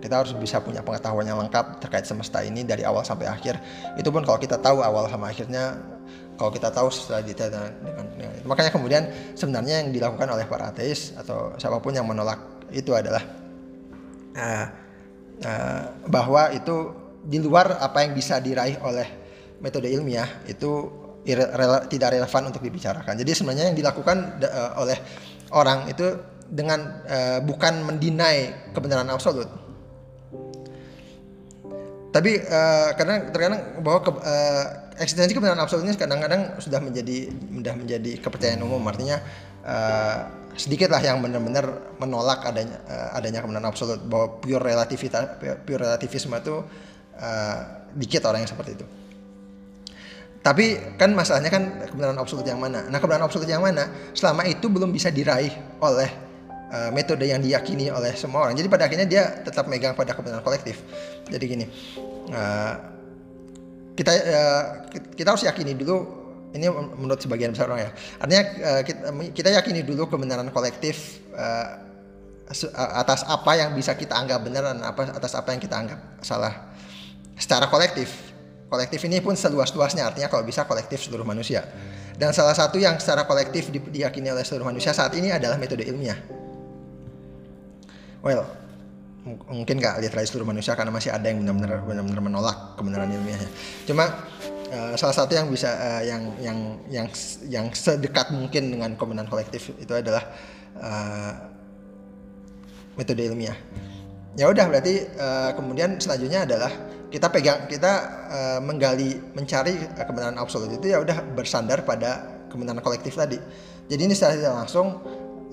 kita 0.04 0.20
harus 0.20 0.36
bisa 0.36 0.60
punya 0.60 0.84
pengetahuan 0.84 1.24
yang 1.24 1.40
lengkap 1.40 1.80
terkait 1.80 2.04
semesta 2.04 2.44
ini 2.44 2.68
dari 2.68 2.84
awal 2.84 3.08
sampai 3.08 3.32
akhir. 3.32 3.56
Itu 3.96 4.12
pun 4.12 4.28
kalau 4.28 4.36
kita 4.36 4.60
tahu 4.60 4.84
awal 4.84 5.08
sama 5.08 5.32
akhirnya, 5.32 5.80
kalau 6.36 6.52
kita 6.52 6.76
tahu 6.76 6.92
setelah 6.92 7.24
detail 7.24 7.48
dengan, 7.48 7.72
dengan, 7.80 8.06
dengan. 8.20 8.36
Makanya 8.44 8.72
kemudian 8.76 9.04
sebenarnya 9.32 9.80
yang 9.80 9.96
dilakukan 9.96 10.28
oleh 10.28 10.44
para 10.44 10.76
ateis 10.76 11.16
atau 11.16 11.56
siapa 11.56 11.80
pun 11.80 11.96
yang 11.96 12.04
menolak 12.04 12.68
itu 12.76 12.92
adalah 12.92 13.24
uh, 14.36 14.68
uh, 15.40 15.84
bahwa 16.12 16.52
itu 16.52 16.92
di 17.24 17.40
luar 17.40 17.80
apa 17.80 18.04
yang 18.04 18.12
bisa 18.12 18.44
diraih 18.44 18.84
oleh 18.84 19.08
metode 19.64 19.88
ilmiah 19.88 20.44
itu 20.52 21.00
tidak 21.88 22.12
relevan 22.12 22.52
untuk 22.52 22.60
dibicarakan. 22.60 23.16
Jadi 23.16 23.32
sebenarnya 23.32 23.72
yang 23.72 23.78
dilakukan 23.80 24.44
uh, 24.44 24.84
oleh 24.84 25.00
orang 25.56 25.88
itu 25.88 26.20
dengan 26.44 27.08
uh, 27.08 27.40
bukan 27.40 27.88
mendinai 27.88 28.72
kebenaran 28.76 29.08
absolut, 29.08 29.63
tapi 32.14 32.38
uh, 32.46 32.94
kadang 32.94 33.34
terkadang 33.34 33.82
bahwa 33.82 34.00
ke, 34.06 34.12
uh, 34.14 34.66
eksistensi 35.02 35.34
kebenaran 35.34 35.58
absolut 35.58 35.90
ini 35.90 35.98
kadang-kadang 35.98 36.62
sudah 36.62 36.78
menjadi 36.78 37.34
sudah 37.34 37.74
menjadi 37.74 38.12
kepercayaan 38.22 38.62
umum 38.62 38.86
artinya 38.86 39.18
uh, 39.66 40.30
sedikit 40.54 40.94
lah 40.94 41.02
yang 41.02 41.26
benar-benar 41.26 41.98
menolak 41.98 42.46
adanya 42.46 42.78
uh, 42.86 43.18
adanya 43.18 43.42
kebenaran 43.42 43.66
absolut 43.66 43.98
bahwa 44.06 44.38
pure 44.38 44.62
relativitas 44.62 45.42
pure 45.66 45.82
relativisme 45.82 46.38
itu 46.38 46.62
uh, 47.18 47.58
dikit 47.98 48.30
orang 48.30 48.46
yang 48.46 48.52
seperti 48.54 48.78
itu. 48.78 48.86
Tapi 50.44 51.00
kan 51.00 51.16
masalahnya 51.16 51.50
kan 51.50 51.88
kebenaran 51.88 52.20
absolut 52.20 52.44
yang 52.44 52.60
mana? 52.60 52.86
Nah 52.92 53.00
kebenaran 53.02 53.26
absolut 53.26 53.48
yang 53.50 53.64
mana? 53.64 53.90
Selama 54.14 54.46
itu 54.46 54.70
belum 54.70 54.94
bisa 54.94 55.10
diraih 55.10 55.56
oleh 55.82 56.33
uh, 56.74 56.90
metode 56.90 57.30
yang 57.30 57.40
diyakini 57.40 57.94
oleh 57.94 58.18
semua 58.18 58.50
orang. 58.50 58.58
Jadi 58.58 58.68
pada 58.68 58.90
akhirnya 58.90 59.06
dia 59.06 59.24
tetap 59.46 59.70
megang 59.70 59.94
pada 59.94 60.18
kebenaran 60.18 60.42
kolektif. 60.42 60.82
Jadi 61.30 61.44
gini, 61.46 61.66
uh, 62.34 62.74
kita 63.94 64.12
uh, 64.12 64.64
kita 65.14 65.28
harus 65.30 65.46
yakini 65.46 65.78
dulu 65.78 66.26
ini 66.54 66.70
menurut 66.70 67.22
sebagian 67.22 67.54
besar 67.54 67.70
orang 67.70 67.90
ya. 67.90 67.92
Artinya 68.22 68.44
uh, 68.66 68.82
kita, 68.82 69.00
kita 69.34 69.50
yakini 69.54 69.82
dulu 69.86 70.10
kebenaran 70.10 70.50
kolektif 70.50 71.22
uh, 71.38 71.82
atas 72.76 73.26
apa 73.26 73.58
yang 73.58 73.74
bisa 73.74 73.98
kita 73.98 74.14
anggap 74.14 74.46
benar 74.46 74.76
dan 74.76 74.84
apa 74.84 75.10
atas 75.16 75.34
apa 75.34 75.54
yang 75.54 75.62
kita 75.62 75.76
anggap 75.78 76.00
salah. 76.22 76.74
Secara 77.38 77.70
kolektif. 77.70 78.34
Kolektif 78.70 79.06
ini 79.06 79.22
pun 79.22 79.38
seluas-luasnya 79.38 80.02
artinya 80.02 80.30
kalau 80.34 80.42
bisa 80.42 80.66
kolektif 80.66 80.98
seluruh 81.06 81.26
manusia. 81.26 81.62
Dan 82.18 82.34
salah 82.34 82.54
satu 82.54 82.78
yang 82.82 82.98
secara 82.98 83.26
kolektif 83.26 83.70
diyakini 83.70 84.34
oleh 84.34 84.46
seluruh 84.46 84.70
manusia 84.70 84.94
saat 84.94 85.14
ini 85.18 85.34
adalah 85.34 85.58
metode 85.58 85.86
ilmiah 85.86 86.43
well 88.24 88.64
mungkin 89.24 89.80
nggak 89.80 90.04
literasi 90.04 90.36
seluruh 90.36 90.52
manusia 90.52 90.76
karena 90.76 90.92
masih 90.92 91.16
ada 91.16 91.24
yang 91.32 91.40
benar-benar 91.40 91.80
benar-benar 91.88 92.22
menolak 92.22 92.58
kebenaran 92.76 93.08
ilmiahnya. 93.08 93.50
Cuma 93.88 94.28
uh, 94.68 94.94
salah 95.00 95.16
satu 95.16 95.32
yang 95.32 95.48
bisa 95.48 95.72
uh, 95.72 96.04
yang 96.04 96.22
yang 96.44 96.58
yang 96.92 97.08
yang 97.48 97.66
sedekat 97.72 98.36
mungkin 98.36 98.76
dengan 98.76 99.00
kebenaran 99.00 99.32
kolektif 99.32 99.72
itu 99.80 99.94
adalah 99.96 100.28
uh, 100.76 101.32
metode 103.00 103.24
ilmiah. 103.24 103.56
Ya 104.36 104.52
udah 104.52 104.66
berarti 104.68 105.08
uh, 105.16 105.56
kemudian 105.56 105.96
selanjutnya 106.04 106.44
adalah 106.44 106.72
kita 107.08 107.32
pegang 107.32 107.70
kita 107.72 107.94
uh, 108.28 108.60
menggali 108.60 109.24
mencari 109.38 109.78
kebenaran 109.96 110.36
absolut 110.36 110.68
itu 110.74 110.92
ya 110.92 111.00
udah 111.00 111.24
bersandar 111.32 111.88
pada 111.88 112.44
kebenaran 112.52 112.84
kolektif 112.84 113.16
tadi. 113.16 113.40
Jadi 113.88 114.02
ini 114.04 114.12
secara 114.12 114.36
langsung 114.52 115.00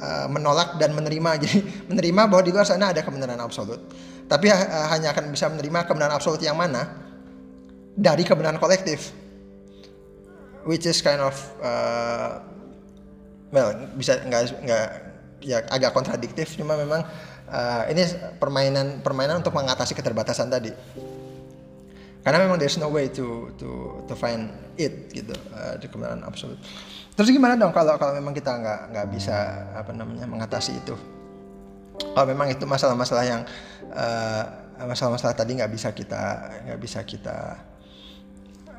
uh, 0.00 0.26
menolak 0.26 0.80
dan 0.80 0.96
menerima. 0.96 1.30
Jadi 1.44 1.58
menerima 1.86 2.22
bahwa 2.26 2.42
di 2.42 2.50
luar 2.50 2.66
sana 2.66 2.90
ada 2.90 3.04
kebenaran 3.04 3.38
absolut. 3.38 3.78
Tapi 4.26 4.48
uh, 4.48 4.88
hanya 4.90 5.12
akan 5.12 5.30
bisa 5.30 5.46
menerima 5.52 5.86
kebenaran 5.86 6.16
absolut 6.16 6.40
yang 6.40 6.56
mana 6.56 6.88
dari 7.94 8.24
kebenaran 8.24 8.58
kolektif. 8.58 9.12
Which 10.64 10.84
is 10.84 11.00
kind 11.00 11.24
of 11.24 11.36
uh, 11.64 12.44
well 13.50 13.74
bisa 13.96 14.22
nggak 14.24 14.42
nggak 14.62 14.88
ya 15.40 15.64
agak 15.68 15.96
kontradiktif 15.96 16.54
cuma 16.54 16.78
memang 16.78 17.02
uh, 17.50 17.82
ini 17.90 18.04
permainan 18.38 19.02
permainan 19.02 19.42
untuk 19.42 19.56
mengatasi 19.56 19.96
keterbatasan 19.96 20.52
tadi 20.52 20.72
karena 22.20 22.38
memang 22.44 22.60
there's 22.60 22.76
no 22.76 22.92
way 22.92 23.08
to 23.08 23.48
to 23.56 24.00
to 24.04 24.14
find 24.14 24.52
it 24.76 25.08
gitu 25.10 25.32
uh, 25.56 25.80
kebenaran 25.80 26.20
absolut 26.22 26.60
Terus 27.20 27.36
gimana 27.36 27.52
dong 27.52 27.76
kalau 27.76 28.00
kalau 28.00 28.16
memang 28.16 28.32
kita 28.32 28.48
nggak 28.48 28.96
nggak 28.96 29.06
bisa 29.12 29.36
apa 29.76 29.92
namanya 29.92 30.24
mengatasi 30.24 30.72
itu? 30.80 30.96
Kalau 32.16 32.24
memang 32.24 32.48
itu 32.48 32.64
masalah-masalah 32.64 33.24
yang 33.28 33.44
uh, 33.92 34.44
masalah-masalah 34.88 35.36
tadi 35.36 35.60
nggak 35.60 35.68
bisa 35.68 35.92
kita 35.92 36.48
nggak 36.64 36.80
bisa 36.80 37.04
kita 37.04 37.60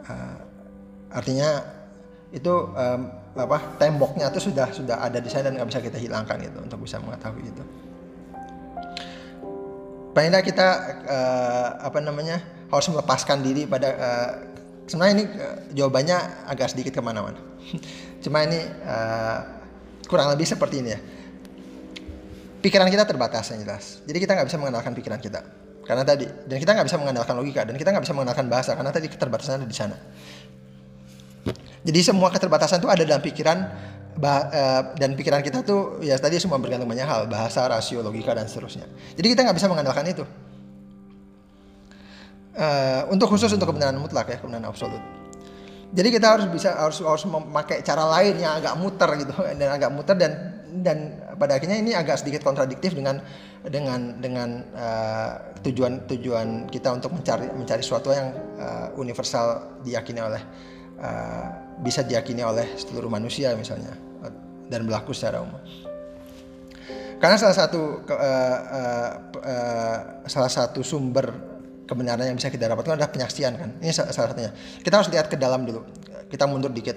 uh, 0.09 0.37
artinya 1.13 1.61
itu 2.33 2.49
um, 2.49 3.13
apa 3.37 3.77
temboknya 3.77 4.33
itu 4.33 4.49
sudah 4.49 4.73
sudah 4.73 5.05
ada 5.05 5.21
di 5.21 5.29
sana 5.29 5.53
dan 5.53 5.61
nggak 5.61 5.69
bisa 5.69 5.81
kita 5.85 6.01
hilangkan 6.01 6.41
gitu 6.41 6.65
untuk 6.65 6.81
bisa 6.81 6.97
mengetahui 6.97 7.45
itu. 7.45 7.63
Paling 10.17 10.33
kita 10.41 10.67
uh, 11.05 11.69
apa 11.85 12.01
namanya 12.01 12.41
harus 12.73 12.89
melepaskan 12.89 13.45
diri 13.45 13.69
pada 13.69 13.89
uh, 14.01 14.31
sebenarnya 14.89 15.13
ini 15.13 15.25
uh, 15.29 15.57
jawabannya 15.77 16.49
agak 16.49 16.73
sedikit 16.73 16.97
ke 16.97 17.05
mana-mana. 17.05 17.50
Cuma 18.23 18.45
ini 18.45 18.59
uh, 18.85 19.39
kurang 20.05 20.31
lebih 20.33 20.45
seperti 20.45 20.83
ini 20.83 20.89
ya. 20.91 20.99
Pikiran 22.61 22.87
kita 22.93 23.09
terbatas 23.09 23.49
yang 23.53 23.65
jelas. 23.65 24.05
Jadi 24.05 24.17
kita 24.21 24.37
nggak 24.37 24.47
bisa 24.47 24.57
mengandalkan 24.61 24.93
pikiran 24.93 25.17
kita 25.17 25.41
karena 25.81 26.05
tadi 26.05 26.29
dan 26.45 26.57
kita 26.61 26.71
nggak 26.77 26.87
bisa 26.87 26.97
mengandalkan 27.01 27.35
logika 27.35 27.61
dan 27.65 27.75
kita 27.75 27.89
nggak 27.89 28.05
bisa 28.05 28.13
mengandalkan 28.13 28.45
bahasa 28.47 28.77
karena 28.77 28.93
tadi 28.93 29.09
keterbatasan 29.09 29.59
ada 29.59 29.67
di 29.67 29.75
sana. 29.75 29.97
Jadi 31.81 31.99
semua 32.05 32.29
keterbatasan 32.29 32.77
itu 32.77 32.89
ada 32.89 33.01
dalam 33.01 33.19
pikiran 33.25 33.57
bah, 34.13 34.53
uh, 34.53 34.83
dan 34.93 35.17
pikiran 35.17 35.41
kita 35.41 35.65
tuh 35.65 35.97
ya 36.05 36.13
tadi 36.21 36.37
semua 36.37 36.61
bergantung 36.61 36.85
banyak 36.85 37.07
hal, 37.09 37.25
bahasa, 37.25 37.65
rasio, 37.65 38.05
logika 38.05 38.37
dan 38.37 38.45
seterusnya. 38.45 38.85
Jadi 39.17 39.27
kita 39.33 39.41
nggak 39.49 39.57
bisa 39.57 39.67
mengandalkan 39.67 40.05
itu. 40.05 40.23
Uh, 42.51 43.07
untuk 43.09 43.31
khusus 43.31 43.49
untuk 43.55 43.73
kebenaran 43.73 43.97
mutlak 43.97 44.27
ya, 44.29 44.37
kebenaran 44.37 44.69
absolut. 44.69 45.20
Jadi 45.91 46.07
kita 46.07 46.27
harus 46.39 46.47
bisa 46.47 46.71
harus 46.71 47.03
harus 47.03 47.27
memakai 47.27 47.83
cara 47.83 48.07
lain 48.07 48.39
yang 48.39 48.63
agak 48.63 48.79
muter 48.79 49.09
gitu 49.19 49.35
dan 49.59 49.69
agak 49.75 49.91
muter 49.91 50.15
dan 50.15 50.31
dan 50.71 51.19
pada 51.35 51.59
akhirnya 51.59 51.83
ini 51.83 51.91
agak 51.91 52.23
sedikit 52.23 52.47
kontradiktif 52.47 52.95
dengan 52.95 53.19
dengan 53.67 54.15
dengan 54.23 54.63
uh, 54.71 55.59
tujuan 55.59 56.07
tujuan 56.07 56.71
kita 56.71 56.95
untuk 56.95 57.11
mencari 57.11 57.51
mencari 57.51 57.83
sesuatu 57.83 58.15
yang 58.15 58.31
uh, 58.55 58.87
universal 58.95 59.75
diyakini 59.83 60.23
oleh 60.23 60.39
uh, 61.03 61.47
bisa 61.83 62.07
diyakini 62.07 62.39
oleh 62.39 62.71
seluruh 62.79 63.11
manusia 63.11 63.51
misalnya 63.59 63.91
dan 64.71 64.87
berlaku 64.87 65.11
secara 65.11 65.43
umum. 65.43 65.59
Karena 67.19 67.37
salah 67.37 67.53
satu 67.53 68.01
uh, 68.07 68.15
uh, 68.15 69.11
uh, 69.43 69.99
salah 70.25 70.49
satu 70.49 70.81
sumber 70.81 71.50
kebenaran 71.91 72.23
yang 72.31 72.39
bisa 72.39 72.47
kita 72.47 72.71
dapatkan 72.71 72.95
adalah 72.95 73.11
penyaksian 73.11 73.59
kan. 73.59 73.69
Ini 73.83 73.91
salah 73.91 74.15
satunya. 74.15 74.55
Kita 74.79 75.03
harus 75.03 75.11
lihat 75.11 75.27
ke 75.27 75.35
dalam 75.35 75.67
dulu. 75.67 75.83
Kita 76.31 76.47
mundur 76.47 76.71
dikit. 76.71 76.95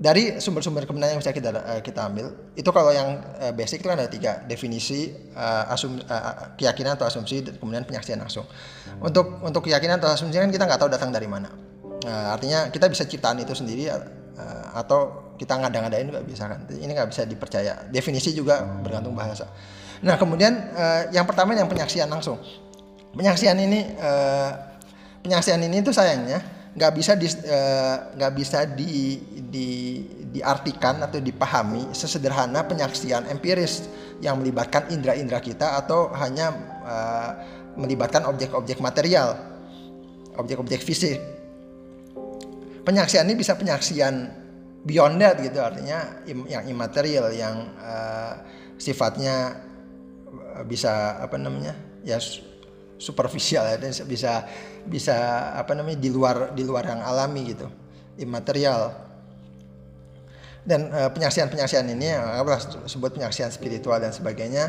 Dari 0.00 0.40
sumber-sumber 0.40 0.88
kebenaran 0.88 1.12
yang 1.12 1.20
bisa 1.20 1.28
kita 1.28 1.52
uh, 1.52 1.84
kita 1.84 2.08
ambil, 2.08 2.32
itu 2.56 2.64
kalau 2.72 2.88
yang 2.88 3.20
uh, 3.36 3.52
basic 3.52 3.84
itu 3.84 3.88
kan 3.92 4.00
ada 4.00 4.08
tiga 4.08 4.40
definisi, 4.48 5.12
uh, 5.36 5.68
asum, 5.76 6.00
keyakinan 6.56 6.96
atau 6.96 7.04
asumsi, 7.04 7.44
dan 7.44 7.60
kemudian 7.60 7.84
penyaksian 7.84 8.16
langsung. 8.16 8.48
Untuk 9.04 9.44
untuk 9.44 9.60
keyakinan 9.68 10.00
atau 10.00 10.08
asumsi 10.08 10.40
kan 10.40 10.48
kita 10.48 10.64
nggak 10.64 10.80
tahu 10.80 10.88
datang 10.88 11.12
dari 11.12 11.28
mana 11.28 11.52
artinya 12.00 12.72
kita 12.72 12.88
bisa 12.88 13.04
ciptaan 13.04 13.44
itu 13.44 13.52
sendiri 13.52 13.92
atau 14.72 15.36
kita 15.36 15.60
ngada-ngadain 15.60 16.08
nggak 16.08 16.24
bisa 16.24 16.48
kan. 16.48 16.64
Ini 16.64 16.88
nggak 16.96 17.12
bisa 17.12 17.28
dipercaya. 17.28 17.84
Definisi 17.92 18.32
juga 18.32 18.64
bergantung 18.80 19.12
bahasa. 19.12 19.52
Nah 20.00 20.16
kemudian 20.16 20.72
yang 21.12 21.28
pertama 21.28 21.52
yang 21.52 21.68
penyaksian 21.68 22.08
langsung. 22.08 22.40
Penyaksian 23.10 23.58
ini 23.58 23.80
uh, 23.98 24.50
penyaksian 25.26 25.60
ini 25.66 25.82
tuh 25.82 25.90
sayangnya 25.90 26.38
nggak 26.70 26.92
bisa 26.94 27.18
di 27.18 27.26
nggak 28.14 28.32
uh, 28.32 28.36
bisa 28.38 28.62
di, 28.70 29.18
di 29.50 29.68
diartikan 30.30 31.02
atau 31.02 31.18
dipahami 31.18 31.90
sesederhana 31.90 32.62
penyaksian 32.62 33.26
empiris 33.26 33.90
yang 34.22 34.38
melibatkan 34.38 34.86
indera-indera 34.94 35.42
kita 35.42 35.74
atau 35.82 36.14
hanya 36.14 36.54
uh, 36.86 37.30
melibatkan 37.74 38.22
objek-objek 38.30 38.78
material, 38.78 39.34
objek-objek 40.38 40.78
fisik. 40.86 41.18
Penyaksian 42.86 43.26
ini 43.26 43.34
bisa 43.34 43.58
penyaksian 43.58 44.30
beyond 44.86 45.18
that 45.18 45.36
gitu 45.42 45.58
artinya 45.58 46.22
yang 46.46 46.64
imaterial 46.70 47.34
yang 47.34 47.74
uh, 47.82 48.38
sifatnya 48.78 49.66
bisa 50.64 51.20
apa 51.20 51.36
namanya 51.36 51.74
ya 52.06 52.16
superficial 53.00 53.64
ya 53.64 53.76
bisa 54.04 54.44
bisa 54.84 55.16
apa 55.56 55.72
namanya 55.72 55.96
di 55.96 56.12
luar 56.12 56.52
di 56.52 56.62
luar 56.62 56.84
yang 56.84 57.00
alami 57.00 57.56
gitu 57.56 57.66
imaterial. 58.20 59.08
Dan 60.60 60.92
uh, 60.92 61.08
penyaksian-penyaksian 61.08 61.88
ini 61.88 62.12
apa 62.12 62.60
sebut 62.84 63.16
penyaksian 63.16 63.48
spiritual 63.48 63.96
dan 63.96 64.12
sebagainya 64.12 64.68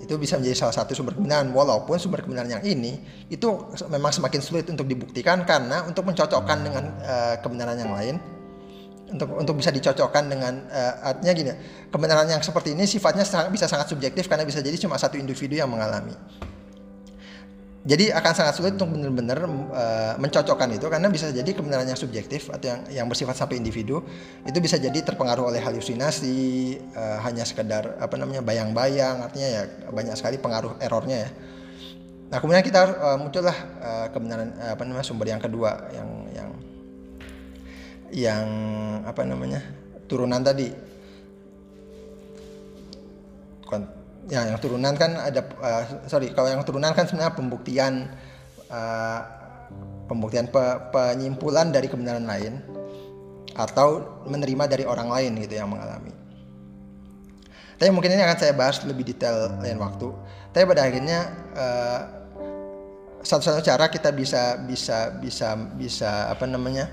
itu 0.00 0.16
bisa 0.16 0.40
menjadi 0.40 0.64
salah 0.64 0.72
satu 0.72 0.96
sumber 0.96 1.12
kebenaran 1.12 1.52
walaupun 1.52 2.00
sumber 2.00 2.24
kebenaran 2.24 2.48
yang 2.48 2.64
ini 2.64 2.96
itu 3.28 3.68
memang 3.92 4.08
semakin 4.08 4.40
sulit 4.40 4.64
untuk 4.72 4.88
dibuktikan 4.88 5.44
karena 5.44 5.84
untuk 5.84 6.08
mencocokkan 6.08 6.58
dengan 6.64 6.84
uh, 7.04 7.36
kebenaran 7.44 7.76
yang 7.76 7.92
lain. 7.92 8.16
Untuk 9.08 9.28
untuk 9.36 9.56
bisa 9.56 9.72
dicocokkan 9.72 10.28
dengan 10.28 10.68
uh, 10.68 11.12
artinya 11.12 11.32
gini 11.32 11.52
kebenaran 11.88 12.28
yang 12.28 12.44
seperti 12.44 12.76
ini 12.76 12.84
sifatnya 12.84 13.24
sangat, 13.24 13.48
bisa 13.52 13.64
sangat 13.64 13.88
subjektif 13.88 14.28
karena 14.28 14.44
bisa 14.44 14.60
jadi 14.60 14.76
cuma 14.76 15.00
satu 15.00 15.16
individu 15.16 15.56
yang 15.56 15.68
mengalami 15.68 16.12
jadi 17.88 18.12
akan 18.12 18.32
sangat 18.36 18.54
sulit 18.60 18.76
untuk 18.76 18.92
benar-benar 18.92 19.48
uh, 19.48 20.14
mencocokkan 20.20 20.76
itu 20.76 20.92
karena 20.92 21.08
bisa 21.08 21.32
jadi 21.32 21.48
kebenaran 21.56 21.88
yang 21.88 21.96
subjektif 21.96 22.52
atau 22.52 22.68
yang 22.68 22.80
yang 22.92 23.06
bersifat 23.08 23.32
sampai 23.32 23.56
individu 23.56 24.04
itu 24.44 24.58
bisa 24.60 24.76
jadi 24.76 25.00
terpengaruh 25.00 25.48
oleh 25.48 25.56
halusinasi 25.56 26.36
uh, 26.92 27.24
hanya 27.24 27.48
sekedar 27.48 27.96
apa 27.96 28.20
namanya 28.20 28.44
bayang-bayang 28.44 29.24
artinya 29.24 29.48
ya 29.48 29.62
banyak 29.88 30.12
sekali 30.20 30.36
pengaruh 30.36 30.76
errornya 30.84 31.16
ya. 31.24 31.30
Nah 32.28 32.38
kemudian 32.44 32.60
kita 32.60 32.92
uh, 32.92 33.16
muncullah 33.16 33.56
uh, 33.80 34.06
kebenaran 34.12 34.52
uh, 34.60 34.76
apa 34.76 34.82
namanya 34.84 35.06
sumber 35.08 35.32
yang 35.32 35.40
kedua 35.40 35.88
yang 35.96 36.08
yang 36.36 36.50
yang 38.12 38.46
apa 39.08 39.24
namanya 39.24 39.64
turunan 40.04 40.44
tadi 40.44 40.68
ya 44.28 44.44
yang 44.44 44.60
turunan 44.60 44.92
kan 44.94 45.16
ada 45.16 45.40
uh, 45.60 45.82
sorry 46.04 46.30
kalau 46.36 46.52
yang 46.52 46.60
turunan 46.62 46.92
kan 46.92 47.08
sebenarnya 47.08 47.32
pembuktian 47.32 48.12
uh, 48.68 49.20
pembuktian 50.08 50.48
pe, 50.48 50.62
penyimpulan 50.92 51.72
dari 51.72 51.88
kebenaran 51.88 52.24
lain 52.24 52.60
atau 53.56 54.20
menerima 54.28 54.64
dari 54.70 54.84
orang 54.86 55.08
lain 55.10 55.32
gitu 55.42 55.58
yang 55.58 55.68
mengalami. 55.72 56.14
Tapi 57.78 57.90
mungkin 57.94 58.14
ini 58.14 58.22
akan 58.22 58.38
saya 58.38 58.52
bahas 58.54 58.82
lebih 58.82 59.06
detail 59.06 59.54
lain 59.62 59.78
waktu. 59.78 60.10
Tapi 60.50 60.64
pada 60.66 60.82
akhirnya 60.86 61.18
uh, 61.54 62.00
satu-satu 63.22 63.60
cara 63.62 63.90
kita 63.90 64.10
bisa 64.14 64.58
bisa 64.62 65.14
bisa 65.18 65.54
bisa 65.74 66.30
apa 66.30 66.46
namanya 66.46 66.90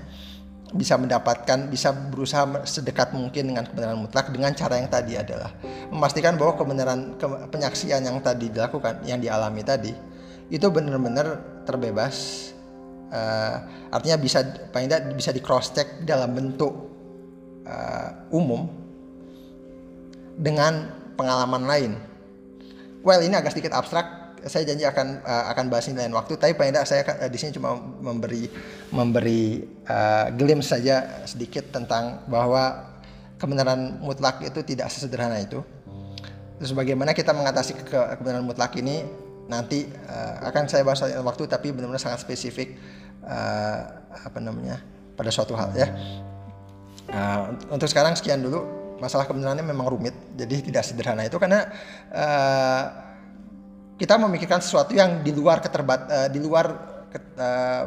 bisa 0.76 1.00
mendapatkan 1.00 1.72
bisa 1.72 1.90
berusaha 1.90 2.62
sedekat 2.68 3.16
mungkin 3.16 3.50
dengan 3.50 3.64
kebenaran 3.64 3.98
mutlak 4.04 4.28
dengan 4.28 4.52
cara 4.52 4.76
yang 4.76 4.92
tadi 4.92 5.16
adalah 5.16 5.50
memastikan 5.88 6.36
bahwa 6.36 6.54
kebenaran 6.60 7.16
ke, 7.16 7.26
penyaksian 7.50 8.04
yang 8.04 8.20
tadi 8.20 8.52
dilakukan 8.52 9.00
yang 9.08 9.18
dialami 9.18 9.64
tadi 9.64 9.92
itu 10.52 10.66
benar-benar 10.70 11.42
terbebas 11.66 12.48
uh, 13.10 13.56
artinya 13.90 14.16
bisa 14.20 14.44
paling 14.70 14.86
tidak 14.86 15.16
bisa 15.16 15.30
di 15.34 15.42
cross 15.42 15.72
check 15.74 16.04
dalam 16.06 16.36
bentuk 16.36 16.72
uh, 17.66 18.30
umum 18.30 18.70
dengan 20.36 20.92
pengalaman 21.16 21.64
lain. 21.64 21.92
Well 23.00 23.24
ini 23.24 23.32
agak 23.34 23.56
sedikit 23.56 23.72
abstrak 23.72 24.25
saya 24.46 24.62
janji 24.62 24.86
akan 24.86 25.22
uh, 25.22 25.44
akan 25.54 25.64
bahas 25.70 25.90
ini 25.90 25.98
lain 26.00 26.14
waktu. 26.14 26.38
Tapi 26.38 26.54
paling 26.54 26.72
tidak 26.74 26.86
saya 26.86 27.02
uh, 27.02 27.30
di 27.30 27.38
sini 27.38 27.54
cuma 27.54 27.74
memberi 27.78 28.46
memberi 28.94 29.66
uh, 29.86 30.30
glimpse 30.34 30.70
saja 30.72 31.26
sedikit 31.26 31.70
tentang 31.74 32.24
bahwa 32.30 32.94
kebenaran 33.36 34.00
mutlak 34.00 34.40
itu 34.46 34.62
tidak 34.62 34.88
sesederhana 34.90 35.42
itu. 35.42 35.60
Terus 36.56 36.72
bagaimana 36.72 37.12
kita 37.12 37.36
mengatasi 37.36 37.76
ke 37.76 37.98
kebenaran 38.16 38.46
mutlak 38.46 38.72
ini 38.80 39.04
nanti 39.46 39.86
uh, 40.08 40.42
akan 40.48 40.66
saya 40.66 40.82
bahas 40.82 41.04
lain 41.04 41.22
waktu 41.22 41.46
tapi 41.46 41.70
benar-benar 41.70 42.02
sangat 42.02 42.24
spesifik 42.24 42.74
uh, 43.22 43.78
apa 44.10 44.38
namanya 44.40 44.80
pada 45.14 45.30
suatu 45.30 45.54
hal 45.54 45.70
ya. 45.76 45.90
Uh, 47.06 47.54
untuk 47.70 47.86
sekarang 47.86 48.18
sekian 48.18 48.42
dulu 48.42 48.66
masalah 48.98 49.28
kebenarannya 49.28 49.62
memang 49.62 49.86
rumit 49.92 50.16
jadi 50.34 50.64
tidak 50.64 50.82
sederhana 50.82 51.28
itu 51.28 51.36
karena 51.36 51.68
uh, 52.10 53.05
kita 53.96 54.20
memikirkan 54.20 54.60
sesuatu 54.60 54.92
yang 54.92 55.24
di 55.24 55.32
luar 55.32 55.64
keterbat 55.64 56.00
uh, 56.08 56.28
di 56.28 56.38
luar 56.40 56.66
ke, 57.08 57.18
uh, 57.40 57.84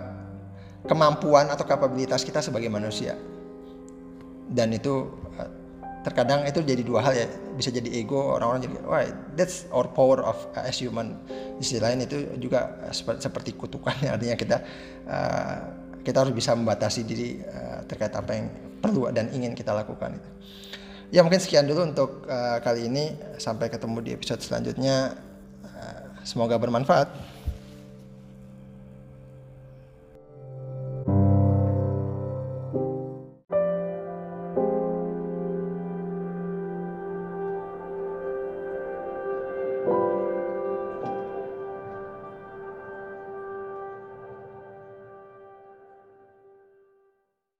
kemampuan 0.89 1.45
atau 1.53 1.66
kapabilitas 1.66 2.26
kita 2.26 2.41
sebagai 2.41 2.70
manusia. 2.70 3.14
Dan 4.49 4.74
itu 4.74 5.05
uh, 5.38 5.49
terkadang 6.01 6.49
itu 6.49 6.66
jadi 6.66 6.82
dua 6.82 7.05
hal 7.05 7.14
ya. 7.14 7.28
Bisa 7.53 7.70
jadi 7.70 7.86
ego 7.93 8.18
orang-orang 8.18 8.66
jadi 8.66 8.76
wah 8.89 9.05
that's 9.38 9.70
our 9.70 9.86
power 9.86 10.26
of 10.26 10.38
as 10.57 10.82
human. 10.82 11.14
Di 11.62 11.64
sisi 11.64 11.78
lain 11.78 12.01
itu 12.01 12.26
juga 12.41 12.89
seperti, 12.89 13.20
seperti 13.30 13.49
kutukan 13.53 13.93
ya. 14.01 14.10
artinya 14.18 14.34
kita 14.34 14.57
uh, 15.05 15.57
kita 16.01 16.26
harus 16.26 16.34
bisa 16.34 16.57
membatasi 16.57 17.05
diri 17.05 17.38
uh, 17.45 17.86
terkait 17.86 18.18
apa 18.18 18.32
yang 18.34 18.49
perlu 18.82 19.14
dan 19.14 19.30
ingin 19.30 19.53
kita 19.53 19.76
lakukan 19.76 20.18
ya 21.10 21.26
mungkin 21.26 21.41
sekian 21.41 21.66
dulu 21.70 21.86
untuk 21.86 22.26
uh, 22.26 22.57
kali 22.66 22.89
ini. 22.89 23.14
Sampai 23.39 23.72
ketemu 23.72 24.03
di 24.03 24.12
episode 24.18 24.43
selanjutnya 24.43 25.28
Semoga 26.24 26.59
bermanfaat. 26.59 27.38